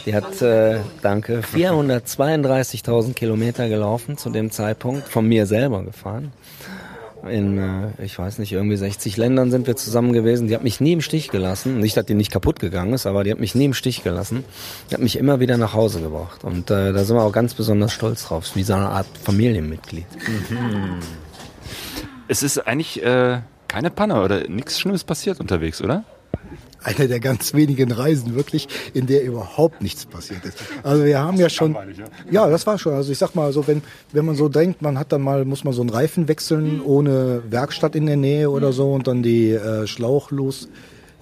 Die 0.06 0.14
hat, 0.14 0.40
äh, 0.40 0.78
danke, 1.02 1.42
432.000 1.42 3.12
Kilometer 3.12 3.68
gelaufen 3.68 4.16
zu 4.16 4.30
dem 4.30 4.50
Zeitpunkt, 4.50 5.06
von 5.06 5.28
mir 5.28 5.44
selber 5.44 5.82
gefahren 5.82 6.32
in, 7.28 7.58
äh, 7.58 8.04
ich 8.04 8.18
weiß 8.18 8.38
nicht, 8.38 8.52
irgendwie 8.52 8.76
60 8.76 9.16
Ländern 9.16 9.50
sind 9.50 9.66
wir 9.66 9.76
zusammen 9.76 10.12
gewesen. 10.12 10.48
Die 10.48 10.54
hat 10.54 10.62
mich 10.62 10.80
nie 10.80 10.92
im 10.92 11.00
Stich 11.00 11.28
gelassen. 11.28 11.78
Nicht, 11.78 11.96
dass 11.96 12.06
die 12.06 12.14
nicht 12.14 12.30
kaputt 12.30 12.60
gegangen 12.60 12.92
ist, 12.92 13.06
aber 13.06 13.24
die 13.24 13.30
hat 13.30 13.40
mich 13.40 13.54
nie 13.54 13.66
im 13.66 13.74
Stich 13.74 14.02
gelassen. 14.02 14.44
Die 14.90 14.94
hat 14.94 15.00
mich 15.00 15.16
immer 15.16 15.40
wieder 15.40 15.56
nach 15.56 15.74
Hause 15.74 16.00
gebracht. 16.00 16.44
Und 16.44 16.70
äh, 16.70 16.92
da 16.92 17.04
sind 17.04 17.16
wir 17.16 17.22
auch 17.22 17.32
ganz 17.32 17.54
besonders 17.54 17.92
stolz 17.92 18.26
drauf. 18.26 18.50
Wie 18.54 18.62
so 18.62 18.74
eine 18.74 18.88
Art 18.88 19.06
Familienmitglied. 19.22 20.06
Mhm. 20.26 21.00
Es 22.28 22.42
ist 22.42 22.58
eigentlich 22.66 23.02
äh, 23.02 23.40
keine 23.68 23.90
Panne 23.90 24.22
oder 24.22 24.48
nichts 24.48 24.78
Schlimmes 24.80 25.04
passiert 25.04 25.40
unterwegs, 25.40 25.80
oder? 25.82 26.04
Eine 26.88 27.08
der 27.08 27.20
ganz 27.20 27.54
wenigen 27.54 27.92
Reisen 27.92 28.34
wirklich, 28.34 28.68
in 28.94 29.06
der 29.06 29.24
überhaupt 29.24 29.82
nichts 29.82 30.06
passiert 30.06 30.44
ist. 30.44 30.58
Also 30.82 31.04
wir 31.04 31.18
haben 31.18 31.36
ja 31.38 31.48
schon, 31.48 31.76
ja, 32.30 32.48
das 32.48 32.66
war 32.66 32.78
schon. 32.78 32.94
Also 32.94 33.12
ich 33.12 33.18
sag 33.18 33.34
mal 33.34 33.52
so, 33.52 33.66
wenn 33.66 33.82
wenn 34.12 34.24
man 34.24 34.36
so 34.36 34.48
denkt, 34.48 34.82
man 34.82 34.98
hat 34.98 35.12
dann 35.12 35.22
mal 35.22 35.44
muss 35.44 35.64
man 35.64 35.72
so 35.72 35.82
einen 35.82 35.90
Reifen 35.90 36.28
wechseln 36.28 36.80
ohne 36.80 37.42
Werkstatt 37.50 37.94
in 37.94 38.06
der 38.06 38.16
Nähe 38.16 38.50
oder 38.50 38.72
so 38.72 38.92
und 38.92 39.06
dann 39.06 39.22
die 39.22 39.50
äh, 39.52 39.86
Schlauchlos 39.86 40.68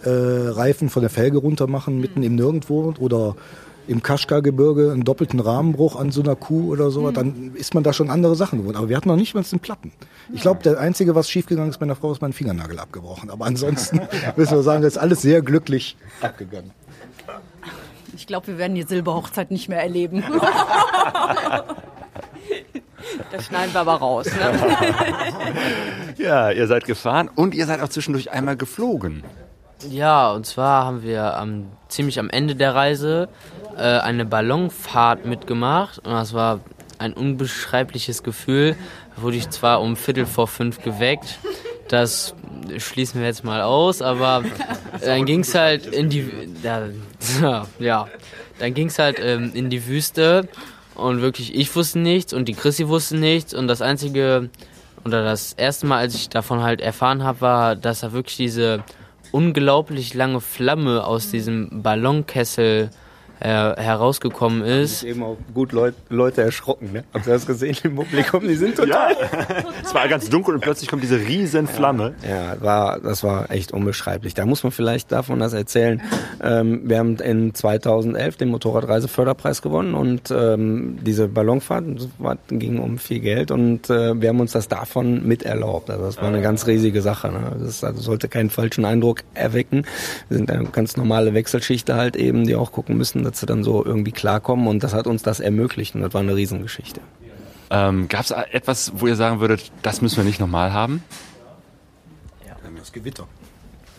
äh, 0.03 0.11
Reifen 0.11 0.89
von 0.89 1.03
der 1.03 1.11
Felge 1.11 1.39
runter 1.39 1.67
machen 1.67 2.01
mitten 2.01 2.23
im 2.23 2.35
Nirgendwo 2.35 2.95
oder 2.99 3.37
im 3.89 4.03
Kaschka-Gebirge 4.03 4.93
einen 4.93 5.05
doppelten 5.05 5.41
Rahmenbruch 5.41 5.97
an 5.97 6.11
so 6.11 6.23
einer 6.23 6.37
Kuh 6.37 6.73
oder 6.73 6.91
so, 6.91 7.03
mhm. 7.03 7.15
dann 7.15 7.53
ist 7.55 7.75
man 7.75 7.85
da 7.85 7.93
schon 7.93 8.11
andere 8.11 8.37
Sachen 8.37 8.61
gewohnt. 8.61 8.77
Aber 8.77 8.89
wir 8.89 8.97
hatten 8.97 9.09
noch 9.09 9.17
nicht 9.17 9.35
mal 9.35 9.45
einen 9.51 9.61
Platten. 9.61 9.93
Ich 10.33 10.41
glaube, 10.41 10.63
der 10.63 10.79
Einzige, 10.79 11.15
was 11.15 11.31
schiefgegangen 11.31 11.71
ist 11.71 11.79
bei 11.79 11.87
meiner 11.87 11.97
Frau, 11.97 12.13
ist 12.13 12.21
mein 12.21 12.33
Fingernagel 12.33 12.79
abgebrochen. 12.79 13.31
Aber 13.31 13.47
ansonsten 13.47 14.01
müssen 14.37 14.57
wir 14.57 14.63
sagen, 14.63 14.83
das 14.83 14.95
ist 14.95 14.99
alles 14.99 15.23
sehr 15.23 15.43
glücklich 15.43 15.97
abgegangen. 16.21 16.71
Ich 18.17 18.27
glaube, 18.27 18.47
wir 18.49 18.59
werden 18.59 18.75
die 18.75 18.83
Silberhochzeit 18.83 19.51
nicht 19.51 19.69
mehr 19.69 19.81
erleben. 19.81 20.25
Das 23.31 23.47
schneiden 23.47 23.73
wir 23.73 23.81
aber 23.81 23.95
raus. 23.95 24.27
Ne? 24.27 24.77
ja, 26.17 26.51
ihr 26.51 26.67
seid 26.67 26.85
gefahren 26.85 27.31
und 27.35 27.55
ihr 27.55 27.67
seid 27.67 27.81
auch 27.81 27.89
zwischendurch 27.89 28.31
einmal 28.33 28.57
geflogen. 28.57 29.23
Ja, 29.91 30.33
und 30.33 30.47
zwar 30.47 30.85
haben 30.85 31.03
wir 31.03 31.37
am, 31.37 31.67
ziemlich 31.89 32.19
am 32.19 32.31
Ende 32.31 32.55
der 32.55 32.75
Reise 32.75 33.29
äh, 33.77 33.83
eine 33.83 34.25
Ballonfahrt 34.25 35.27
mitgemacht 35.27 35.99
und 35.99 36.13
das 36.13 36.33
war 36.33 36.61
ein 36.99 37.13
unbeschreibliches 37.13 38.23
Gefühl. 38.23 38.75
Da 39.15 39.23
wurde 39.23 39.37
ich 39.37 39.51
zwar 39.51 39.83
um 39.83 39.97
Viertel 39.97 40.25
vor 40.25 40.49
fünf 40.49 40.81
geweckt. 40.81 41.39
das 41.89 42.35
schließen 42.79 43.21
wir 43.21 43.29
jetzt 43.29 43.45
mal 43.45 43.61
aus, 43.61 44.01
aber 44.01 44.45
dann 45.05 45.27
ging 45.27 45.41
es 45.41 45.55
halt 45.55 45.87
in 45.87 46.09
die, 46.09 46.31
ja, 47.41 47.67
ja 47.79 48.09
dann 48.59 48.73
ging 48.73 48.89
es 48.89 48.99
halt 48.99 49.19
ähm, 49.21 49.53
in 49.55 49.69
die 49.69 49.87
Wüste 49.87 50.49
und 50.95 51.21
wirklich 51.21 51.55
ich 51.55 51.77
wusste 51.77 51.99
nichts 51.99 52.33
und 52.33 52.47
die 52.49 52.55
Chrissy 52.55 52.89
wusste 52.89 53.17
nichts 53.19 53.53
und 53.53 53.69
das 53.69 53.83
einzige 53.83 54.49
oder 55.05 55.23
das 55.23 55.53
erste 55.53 55.87
Mal, 55.87 55.99
als 55.99 56.15
ich 56.15 56.31
davon 56.31 56.63
halt 56.63 56.81
erfahren 56.81 57.23
habe, 57.23 57.41
war, 57.43 57.77
dass 57.77 58.01
da 58.01 58.13
wirklich 58.13 58.37
diese 58.37 58.83
unglaublich 59.37 60.15
lange 60.15 60.41
Flamme 60.41 61.05
aus 61.05 61.31
diesem 61.31 61.83
Ballonkessel 61.83 62.89
äh, 63.41 63.47
herausgekommen 63.47 64.63
ist. 64.63 65.03
eben 65.03 65.23
auch 65.23 65.37
gut 65.53 65.73
Leut, 65.73 65.95
Leute 66.09 66.43
erschrocken, 66.43 66.93
ne? 66.93 67.05
Habt 67.13 67.27
ihr 67.27 67.33
das 67.33 67.47
gesehen 67.47 67.77
im 67.83 67.97
Publikum? 67.97 68.47
Die 68.47 68.55
sind 68.55 68.77
total. 68.77 69.13
Ja. 69.13 69.19
es 69.85 69.95
war 69.95 70.09
ganz 70.09 70.29
dunkel 70.29 70.55
und 70.55 70.61
plötzlich 70.61 70.89
kommt 70.89 71.03
diese 71.03 71.19
riesen 71.19 71.67
Flamme. 71.67 72.15
Ja, 72.23 72.55
ja, 72.55 72.61
war, 72.61 73.01
das 73.01 73.23
war 73.23 73.51
echt 73.51 73.73
unbeschreiblich. 73.73 74.35
Da 74.35 74.47
muss 74.47 74.63
man 74.63 74.73
vielleicht 74.73 75.13
davon 75.13 75.39
das 75.39 75.53
erzählen. 75.53 76.01
Ähm, 76.43 76.83
wir 76.85 76.99
haben 76.99 77.17
in 77.17 77.55
2011 77.55 78.37
den 78.37 78.49
Motorradreiseförderpreis 78.49 79.63
gewonnen 79.63 79.95
und 79.95 80.31
ähm, 80.31 80.99
diese 81.03 81.29
Ballonfahrt 81.29 81.85
ging 82.49 82.79
um 82.79 82.99
viel 82.99 83.21
Geld 83.21 83.51
und 83.51 83.91
äh, 83.91 84.21
wir 84.21 84.29
haben 84.31 84.41
uns 84.41 84.53
das 84.53 84.69
davon 84.69 85.27
miterlaubt. 85.27 85.91
Also 85.91 86.05
das 86.05 86.17
war 86.19 86.29
eine 86.29 86.43
ganz 86.43 86.67
riesige 86.67 87.03
Sache. 87.03 87.29
Ne? 87.29 87.57
Das 87.59 87.85
also 87.85 88.01
sollte 88.01 88.29
keinen 88.29 88.51
falschen 88.51 88.85
Eindruck 88.85 89.23
erwecken. 89.35 89.85
Wir 90.29 90.39
sind 90.39 90.51
eine 90.51 90.65
ganz 90.67 90.97
normale 90.97 91.35
Wechselschichte 91.35 91.97
halt 91.97 92.17
eben, 92.17 92.47
die 92.47 92.55
auch 92.55 92.73
gucken 92.73 92.97
müssen, 92.97 93.26
dass 93.27 93.41
sie 93.41 93.47
dann 93.47 93.65
so 93.65 93.85
irgendwie 93.85 94.13
klarkommen 94.13 94.67
und 94.69 94.83
das 94.83 94.95
hat 94.95 95.07
uns 95.07 95.23
das 95.23 95.41
ermöglicht 95.41 95.95
und 95.95 96.03
das 96.03 96.15
war 96.15 96.21
eine 96.21 96.37
Riesengeschichte. 96.37 97.01
Ähm, 97.69 98.09
Gab 98.09 98.23
es 98.23 98.31
etwas, 98.31 98.93
wo 98.95 99.07
ihr 99.07 99.17
sagen 99.17 99.41
würdet, 99.41 99.73
das 99.83 100.01
müssen 100.01 100.19
wir 100.19 100.25
nicht 100.25 100.39
nochmal 100.39 100.73
haben? 100.73 101.03
Ja, 102.47 102.57
das 102.79 102.93
Gewitter. 102.93 103.27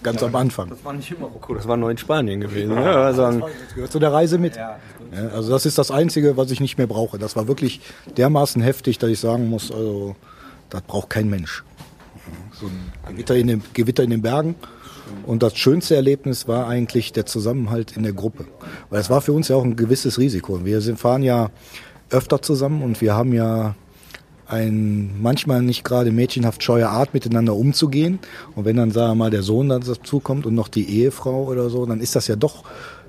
Ganz 0.04 0.22
ja, 0.22 0.28
am 0.28 0.36
Anfang. 0.36 0.70
Das 0.70 0.86
war 0.86 0.94
nicht 0.94 1.12
in 1.12 1.20
Marokko, 1.20 1.56
das 1.56 1.68
war 1.68 1.76
nur 1.76 1.92
in 1.92 1.98
Spanien 1.98 2.40
gewesen. 2.40 2.74
Ja, 2.74 2.82
ja, 2.82 3.02
also, 3.02 3.32
das, 3.32 3.74
gehört 3.74 3.92
zu 3.92 4.00
der 4.00 4.14
Reise 4.14 4.38
mit. 4.38 4.56
Ja, 4.56 4.78
also 5.34 5.52
das 5.52 5.66
ist 5.66 5.78
das 5.78 5.92
Einzige, 5.92 6.38
was 6.38 6.52
ich 6.52 6.62
nicht 6.62 6.78
mehr 6.78 6.88
brauche. 6.88 7.18
Das 7.18 7.36
war 7.36 7.48
wirklich 7.48 7.82
dermaßen 8.16 8.62
heftig, 8.62 9.00
dass 9.00 9.10
ich 9.10 9.20
sagen 9.20 9.50
muss, 9.50 9.72
also 9.72 10.16
das 10.70 10.82
braucht 10.84 11.10
kein 11.10 11.30
Mensch. 11.30 11.64
So 12.54 12.68
ein 12.68 13.16
Gewitter 13.16 13.36
in 13.36 13.48
den, 13.48 13.64
Gewitter 13.74 14.04
in 14.04 14.12
den 14.12 14.22
Bergen 14.22 14.56
und 15.26 15.44
das 15.44 15.58
schönste 15.58 15.96
Erlebnis 15.96 16.48
war 16.48 16.68
eigentlich 16.68 17.12
der 17.12 17.26
Zusammenhalt 17.26 17.96
in 17.96 18.04
der 18.04 18.14
Gruppe. 18.14 18.46
Weil 18.90 19.02
es 19.02 19.10
war 19.10 19.22
für 19.22 19.34
uns 19.34 19.48
ja 19.48 19.56
auch 19.56 19.64
ein 19.64 19.76
gewisses 19.76 20.18
Risiko. 20.18 20.66
Wir 20.66 20.82
sind, 20.82 21.00
fahren 21.00 21.24
ja 21.24 21.50
öfter 22.10 22.42
zusammen 22.42 22.82
und 22.82 23.02
wir 23.02 23.16
haben 23.16 23.34
ja 23.34 23.76
ein 24.48 25.22
manchmal 25.22 25.62
nicht 25.62 25.84
gerade 25.84 26.12
mädchenhaft 26.12 26.64
scheuer 26.64 26.90
Art, 26.90 27.14
miteinander 27.14 27.56
umzugehen. 27.56 28.20
Und 28.56 28.66
wenn 28.66 28.78
dann, 28.78 28.92
sagen 28.92 29.12
wir 29.12 29.16
mal, 29.16 29.32
der 29.32 29.44
Sohn 29.44 29.70
dazu 29.70 30.20
kommt 30.20 30.46
und 30.46 30.56
noch 30.56 30.70
die 30.70 31.02
Ehefrau 31.02 31.46
oder 31.46 31.70
so, 31.70 31.86
dann 31.86 32.00
ist 32.00 32.16
das 32.16 32.28
ja 32.28 32.36
doch 32.36 32.64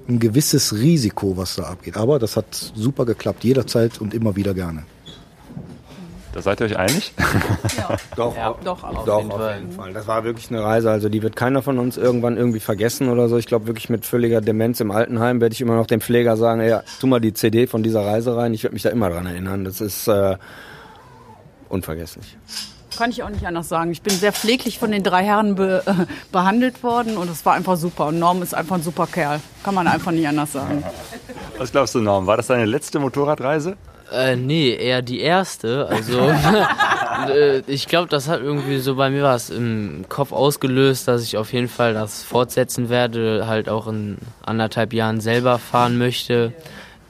ein 0.08 0.18
gewisses 0.18 0.74
Risiko, 0.74 1.36
was 1.36 1.56
da 1.56 1.64
abgeht. 1.64 1.96
Aber 1.96 2.18
das 2.18 2.36
hat 2.36 2.72
super 2.74 3.04
geklappt, 3.04 3.44
jederzeit 3.44 4.00
und 4.00 4.14
immer 4.14 4.36
wieder 4.36 4.54
gerne. 4.54 4.84
Da 6.38 6.42
seid 6.42 6.60
ihr 6.60 6.66
euch 6.66 6.78
einig? 6.78 7.12
Ja, 7.76 7.96
doch, 8.16 8.36
ja, 8.36 8.54
doch, 8.62 8.84
auf, 8.84 9.04
doch, 9.04 9.18
jeden, 9.18 9.32
auf 9.32 9.38
Fall. 9.38 9.58
jeden 9.58 9.72
Fall. 9.72 9.92
Das 9.92 10.06
war 10.06 10.22
wirklich 10.22 10.48
eine 10.50 10.62
Reise. 10.62 10.88
Also 10.88 11.08
die 11.08 11.20
wird 11.20 11.34
keiner 11.34 11.62
von 11.62 11.80
uns 11.80 11.96
irgendwann 11.96 12.36
irgendwie 12.36 12.60
vergessen 12.60 13.08
oder 13.08 13.28
so. 13.28 13.38
Ich 13.38 13.46
glaube 13.46 13.66
wirklich 13.66 13.90
mit 13.90 14.06
völliger 14.06 14.40
Demenz 14.40 14.78
im 14.78 14.92
Altenheim 14.92 15.40
werde 15.40 15.52
ich 15.54 15.60
immer 15.60 15.74
noch 15.74 15.88
dem 15.88 16.00
Pfleger 16.00 16.36
sagen, 16.36 16.62
ja, 16.62 16.84
tu 17.00 17.08
mal 17.08 17.20
die 17.20 17.32
CD 17.34 17.66
von 17.66 17.82
dieser 17.82 18.06
Reise 18.06 18.36
rein. 18.36 18.54
Ich 18.54 18.62
werde 18.62 18.74
mich 18.74 18.84
da 18.84 18.90
immer 18.90 19.10
dran 19.10 19.26
erinnern. 19.26 19.64
Das 19.64 19.80
ist 19.80 20.06
äh, 20.06 20.36
unvergesslich. 21.70 22.36
Kann 22.96 23.10
ich 23.10 23.24
auch 23.24 23.30
nicht 23.30 23.44
anders 23.44 23.68
sagen. 23.68 23.90
Ich 23.90 24.02
bin 24.02 24.14
sehr 24.14 24.32
pfleglich 24.32 24.78
von 24.78 24.92
den 24.92 25.02
drei 25.02 25.24
Herren 25.24 25.56
be 25.56 25.82
äh, 25.86 25.92
behandelt 26.30 26.84
worden 26.84 27.16
und 27.16 27.28
es 27.28 27.44
war 27.46 27.54
einfach 27.54 27.76
super. 27.76 28.06
Und 28.06 28.20
Norm 28.20 28.42
ist 28.42 28.54
einfach 28.54 28.76
ein 28.76 28.82
super 28.82 29.08
Kerl. 29.08 29.40
Kann 29.64 29.74
man 29.74 29.88
einfach 29.88 30.12
nicht 30.12 30.28
anders 30.28 30.52
sagen. 30.52 30.84
Was 31.56 31.72
glaubst 31.72 31.96
du, 31.96 32.00
Norm? 32.00 32.28
War 32.28 32.36
das 32.36 32.46
deine 32.46 32.64
letzte 32.64 33.00
Motorradreise? 33.00 33.76
Äh, 34.12 34.36
nee, 34.36 34.70
eher 34.74 35.02
die 35.02 35.20
erste. 35.20 35.86
Also 35.88 36.18
äh, 37.28 37.58
ich 37.66 37.86
glaube, 37.86 38.08
das 38.08 38.28
hat 38.28 38.40
irgendwie 38.40 38.78
so 38.78 38.94
bei 38.96 39.10
mir 39.10 39.22
was 39.22 39.50
im 39.50 40.06
Kopf 40.08 40.32
ausgelöst, 40.32 41.08
dass 41.08 41.22
ich 41.22 41.36
auf 41.36 41.52
jeden 41.52 41.68
Fall 41.68 41.94
das 41.94 42.22
fortsetzen 42.22 42.88
werde, 42.88 43.46
halt 43.46 43.68
auch 43.68 43.86
in 43.86 44.18
anderthalb 44.44 44.92
Jahren 44.92 45.20
selber 45.20 45.58
fahren 45.58 45.98
möchte, 45.98 46.52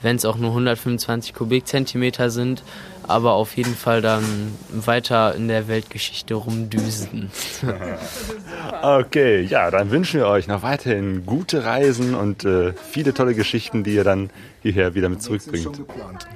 wenn 0.02 0.16
es 0.16 0.24
auch 0.24 0.36
nur 0.36 0.50
125 0.50 1.34
Kubikzentimeter 1.34 2.30
sind, 2.30 2.62
aber 3.08 3.32
auf 3.32 3.56
jeden 3.56 3.74
Fall 3.74 4.02
dann 4.02 4.24
weiter 4.70 5.34
in 5.34 5.48
der 5.48 5.66
Weltgeschichte 5.66 6.34
rumdüsen. 6.34 7.30
okay, 8.82 9.40
ja, 9.42 9.70
dann 9.70 9.90
wünschen 9.90 10.20
wir 10.20 10.26
euch 10.26 10.46
noch 10.46 10.62
weiterhin 10.62 11.24
gute 11.24 11.64
Reisen 11.64 12.14
und 12.14 12.44
äh, 12.44 12.74
viele 12.90 13.14
tolle 13.14 13.34
Geschichten, 13.34 13.82
die 13.82 13.94
ihr 13.94 14.04
dann 14.04 14.30
hierher 14.72 14.94
wieder 14.94 15.08
mit 15.08 15.22
zurückbringt. 15.22 15.80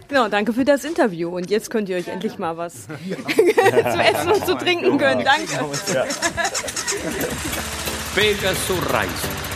Genau, 0.08 0.28
danke 0.28 0.52
für 0.52 0.64
das 0.64 0.84
Interview. 0.84 1.28
Und 1.28 1.50
jetzt 1.50 1.70
könnt 1.70 1.88
ihr 1.88 1.96
euch 1.96 2.08
endlich 2.08 2.38
mal 2.38 2.56
was 2.56 2.86
zu 2.86 2.94
essen 2.94 4.32
und 4.32 4.46
zu 4.46 4.54
trinken 4.56 4.98
gönnen. 4.98 5.24
Danke. 5.24 5.64
Ja. 5.92 6.04
Pegasus 8.14 8.92
Reisen. 8.92 9.51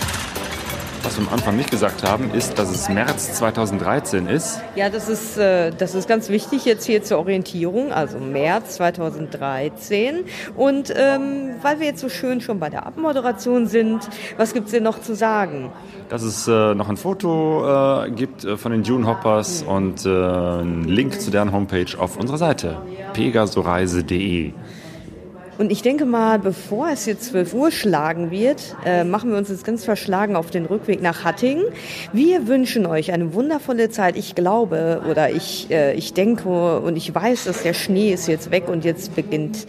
Was 1.07 1.21
wir 1.21 1.29
am 1.29 1.35
Anfang 1.35 1.57
nicht 1.57 1.71
gesagt 1.71 2.03
haben, 2.03 2.33
ist, 2.35 2.59
dass 2.59 2.69
es 2.69 2.89
März 2.89 3.35
2013 3.35 4.27
ist. 4.27 4.61
Ja, 4.75 4.91
das 4.91 5.09
ist, 5.09 5.39
äh, 5.39 5.71
das 5.71 5.95
ist 5.95 6.09
ganz 6.09 6.31
wichtig 6.31 6.65
jetzt 6.65 6.85
hier 6.85 7.01
zur 7.05 7.19
Orientierung, 7.19 7.93
also 7.93 8.19
März 8.19 8.75
2013. 8.75 10.25
Und 10.57 10.93
ähm, 10.97 11.55
weil 11.63 11.79
wir 11.79 11.87
jetzt 11.87 12.01
so 12.01 12.09
schön 12.09 12.41
schon 12.41 12.59
bei 12.59 12.71
der 12.71 12.87
Abmoderation 12.87 13.69
sind, 13.69 14.01
was 14.37 14.53
gibt 14.53 14.67
es 14.67 14.73
denn 14.73 14.83
noch 14.83 15.01
zu 15.01 15.15
sagen? 15.15 15.71
Dass 16.09 16.23
es 16.23 16.49
äh, 16.49 16.75
noch 16.75 16.89
ein 16.89 16.97
Foto 16.97 18.03
äh, 18.05 18.11
gibt 18.11 18.45
äh, 18.45 18.57
von 18.57 18.73
den 18.73 18.83
Dune 18.83 19.07
Hoppers 19.07 19.63
und 19.63 20.05
äh, 20.07 20.09
einen 20.09 20.89
Link 20.89 21.21
zu 21.21 21.31
deren 21.31 21.53
Homepage 21.53 21.97
auf 21.97 22.17
unserer 22.17 22.39
Seite 22.39 22.79
pegasoreise.de. 23.13 24.55
Und 25.59 25.73
ich 25.73 25.83
denke 25.83 26.05
mal, 26.05 26.39
bevor 26.39 26.89
es 26.91 27.07
jetzt 27.07 27.31
12 27.31 27.55
Uhr 27.55 27.71
schlagen 27.71 28.31
wird, 28.31 28.77
äh, 28.85 29.05
machen 29.05 29.31
wir 29.31 29.39
uns 29.39 29.49
jetzt 29.49 29.65
ganz 29.65 29.85
verschlagen 29.85 30.37
auf 30.37 30.51
den 30.51 30.67
Rückweg 30.67 31.03
nach 31.03 31.25
Hattingen. 31.25 31.65
Wir 32.13 32.47
wünschen 32.47 32.87
euch 32.87 33.13
eine 33.13 33.33
wundervolle 33.33 33.91
Zeit. 33.91 34.17
Ich 34.17 34.35
glaube 34.35 35.03
oder 35.11 35.31
ich, 35.31 35.71
äh, 35.71 35.95
ich 35.95 36.15
denke 36.15 36.81
und 36.81 36.97
ich 36.97 37.15
weiß, 37.15 37.45
dass 37.45 37.63
der 37.63 37.75
Schnee 37.75 38.13
ist 38.13 38.29
jetzt 38.29 38.51
weg 38.51 38.69
und 38.69 38.85
jetzt 38.85 39.15
beginnt 39.15 39.67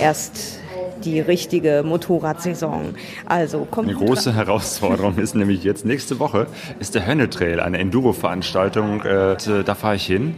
erst 0.00 0.60
die 1.04 1.20
richtige 1.20 1.82
Motorradsaison. 1.84 2.94
Also 3.26 3.66
kommt 3.70 3.88
Eine 3.88 3.96
große 3.96 4.34
Herausforderung 4.34 5.16
ist 5.16 5.34
nämlich 5.34 5.64
jetzt 5.64 5.84
nächste 5.84 6.18
Woche 6.18 6.46
ist 6.78 6.94
der 6.94 7.06
Hönne 7.06 7.30
Trail, 7.30 7.60
eine 7.60 7.78
Enduro-Veranstaltung. 7.78 9.02
Äh, 9.02 9.36
da 9.64 9.74
fahre 9.74 9.96
ich 9.96 10.06
hin. 10.06 10.34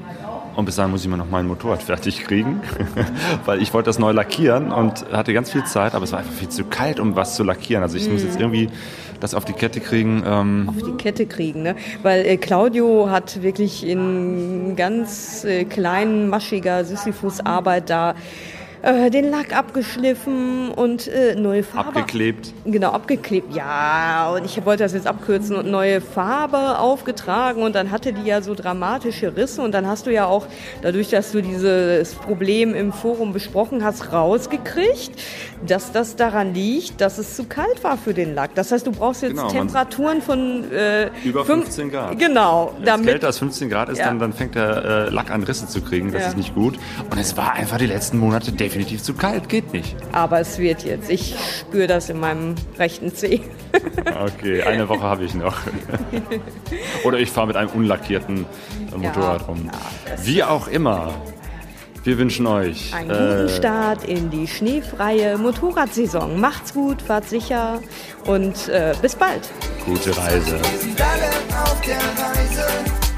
Und 0.54 0.64
bis 0.66 0.76
dahin 0.76 0.90
muss 0.90 1.02
ich 1.02 1.08
mir 1.08 1.16
noch 1.16 1.30
mein 1.30 1.46
Motorrad 1.46 1.82
fertig 1.82 2.24
kriegen, 2.24 2.60
weil 3.44 3.62
ich 3.62 3.72
wollte 3.72 3.86
das 3.86 3.98
neu 3.98 4.12
lackieren 4.12 4.72
und 4.72 5.06
hatte 5.12 5.32
ganz 5.32 5.50
viel 5.50 5.64
Zeit, 5.64 5.94
aber 5.94 6.04
es 6.04 6.12
war 6.12 6.18
einfach 6.18 6.34
viel 6.34 6.48
zu 6.48 6.64
kalt, 6.64 7.00
um 7.00 7.16
was 7.16 7.36
zu 7.36 7.44
lackieren. 7.44 7.82
Also 7.82 7.96
ich 7.96 8.08
mm. 8.08 8.12
muss 8.12 8.22
jetzt 8.22 8.38
irgendwie 8.38 8.68
das 9.20 9.34
auf 9.34 9.44
die 9.44 9.52
Kette 9.52 9.80
kriegen. 9.80 10.22
Ähm 10.26 10.68
auf 10.68 10.82
die 10.82 10.96
Kette 10.96 11.26
kriegen, 11.26 11.62
ne? 11.62 11.76
Weil 12.02 12.26
äh, 12.26 12.36
Claudio 12.36 13.08
hat 13.10 13.42
wirklich 13.42 13.86
in 13.86 14.74
ganz 14.76 15.44
äh, 15.44 15.64
kleinen, 15.64 16.28
maschiger 16.28 16.84
Sisyphus-Arbeit 16.84 17.88
da 17.88 18.14
äh, 18.82 19.10
den 19.10 19.30
Lack 19.30 19.56
abgeschliffen 19.56 20.70
und 20.70 21.06
äh, 21.06 21.36
neue 21.36 21.62
Farbe. 21.62 22.00
Abgeklebt. 22.00 22.52
Genau, 22.64 22.90
abgeklebt. 22.90 23.54
Ja, 23.54 24.32
und 24.34 24.44
ich 24.44 24.64
wollte 24.64 24.82
das 24.82 24.92
jetzt 24.92 25.06
abkürzen 25.06 25.54
und 25.54 25.70
neue 25.70 26.00
Farbe 26.00 26.78
aufgetragen 26.78 27.62
und 27.62 27.76
dann 27.76 27.92
hatte 27.92 28.12
die 28.12 28.26
ja 28.26 28.42
so 28.42 28.54
dramatische 28.54 29.36
Risse 29.36 29.62
und 29.62 29.72
dann 29.72 29.86
hast 29.86 30.06
du 30.06 30.12
ja 30.12 30.26
auch, 30.26 30.46
dadurch, 30.82 31.10
dass 31.10 31.30
du 31.30 31.42
dieses 31.42 32.14
Problem 32.14 32.74
im 32.74 32.92
Forum 32.92 33.32
besprochen 33.32 33.84
hast, 33.84 34.12
rausgekriegt, 34.12 35.12
dass 35.64 35.92
das 35.92 36.16
daran 36.16 36.52
liegt, 36.52 37.00
dass 37.00 37.18
es 37.18 37.36
zu 37.36 37.44
kalt 37.44 37.84
war 37.84 37.96
für 37.96 38.14
den 38.14 38.34
Lack. 38.34 38.56
Das 38.56 38.72
heißt, 38.72 38.84
du 38.84 38.90
brauchst 38.90 39.22
jetzt 39.22 39.36
genau, 39.36 39.48
Temperaturen 39.48 40.20
von 40.20 40.70
äh, 40.72 41.08
über 41.24 41.44
15 41.44 41.90
Grad. 41.90 42.18
Genau. 42.18 42.74
Wenn 42.80 43.00
es 43.00 43.06
kälter 43.06 43.26
als 43.28 43.38
15 43.38 43.70
Grad 43.70 43.90
ist, 43.90 43.98
ja. 43.98 44.06
dann, 44.06 44.18
dann 44.18 44.32
fängt 44.32 44.56
der 44.56 44.84
äh, 44.84 45.10
Lack 45.10 45.30
an 45.30 45.44
Risse 45.44 45.68
zu 45.68 45.82
kriegen. 45.82 46.10
Das 46.10 46.22
ja. 46.22 46.28
ist 46.28 46.36
nicht 46.36 46.54
gut. 46.54 46.78
Und 47.08 47.18
es 47.18 47.36
war 47.36 47.52
einfach 47.52 47.78
die 47.78 47.86
letzten 47.86 48.18
Monate 48.18 48.50
definitiv 48.50 48.71
definitiv 48.72 49.02
zu 49.02 49.14
kalt, 49.14 49.48
geht 49.48 49.72
nicht. 49.72 49.94
Aber 50.12 50.40
es 50.40 50.58
wird 50.58 50.82
jetzt. 50.84 51.10
Ich 51.10 51.34
spüre 51.60 51.86
das 51.86 52.08
in 52.08 52.18
meinem 52.18 52.54
rechten 52.78 53.14
Zeh. 53.14 53.40
okay, 54.24 54.62
eine 54.62 54.88
Woche 54.88 55.02
habe 55.02 55.24
ich 55.24 55.34
noch. 55.34 55.58
Oder 57.04 57.18
ich 57.18 57.30
fahre 57.30 57.48
mit 57.48 57.56
einem 57.56 57.70
unlackierten 57.70 58.46
Motorrad 58.96 59.42
ja, 59.42 59.46
rum. 59.46 59.70
Ja, 59.70 60.24
Wie 60.24 60.42
auch 60.42 60.68
immer. 60.68 61.12
Wir 62.04 62.18
wünschen 62.18 62.48
euch 62.48 62.92
einen 62.94 63.08
guten 63.10 63.46
äh, 63.46 63.48
Start 63.48 64.04
in 64.04 64.28
die 64.30 64.48
schneefreie 64.48 65.38
Motorradsaison. 65.38 66.40
Macht's 66.40 66.74
gut, 66.74 67.00
fahrt 67.00 67.28
sicher 67.28 67.80
und 68.26 68.68
äh, 68.68 68.92
bis 69.00 69.14
bald. 69.14 69.48
Gute 69.84 70.16
Reise. 70.16 70.58
Wir 70.58 70.78
sind 70.80 71.00
alle 71.00 71.62
auf 71.62 71.80
der 71.82 71.96
Reise, 71.96 72.66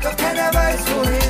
doch 0.02 0.16
keiner 0.18 0.52
weiß, 0.52 0.84
wohin 0.96 1.23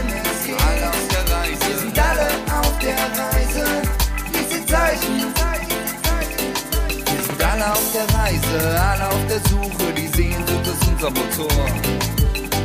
der 7.94 8.06
Reise, 8.14 8.80
alle 8.80 9.08
auf 9.08 9.26
der 9.26 9.40
Suche, 9.40 9.92
die 9.96 10.08
Sehnsucht 10.08 10.66
ist 10.66 10.86
unser 10.86 11.10
Motor. 11.10 11.48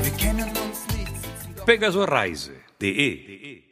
Wir 0.04 0.12
kennen 0.18 0.50
uns 0.50 0.86
nicht. 0.94 1.66
pegasoreise.de 1.66 3.69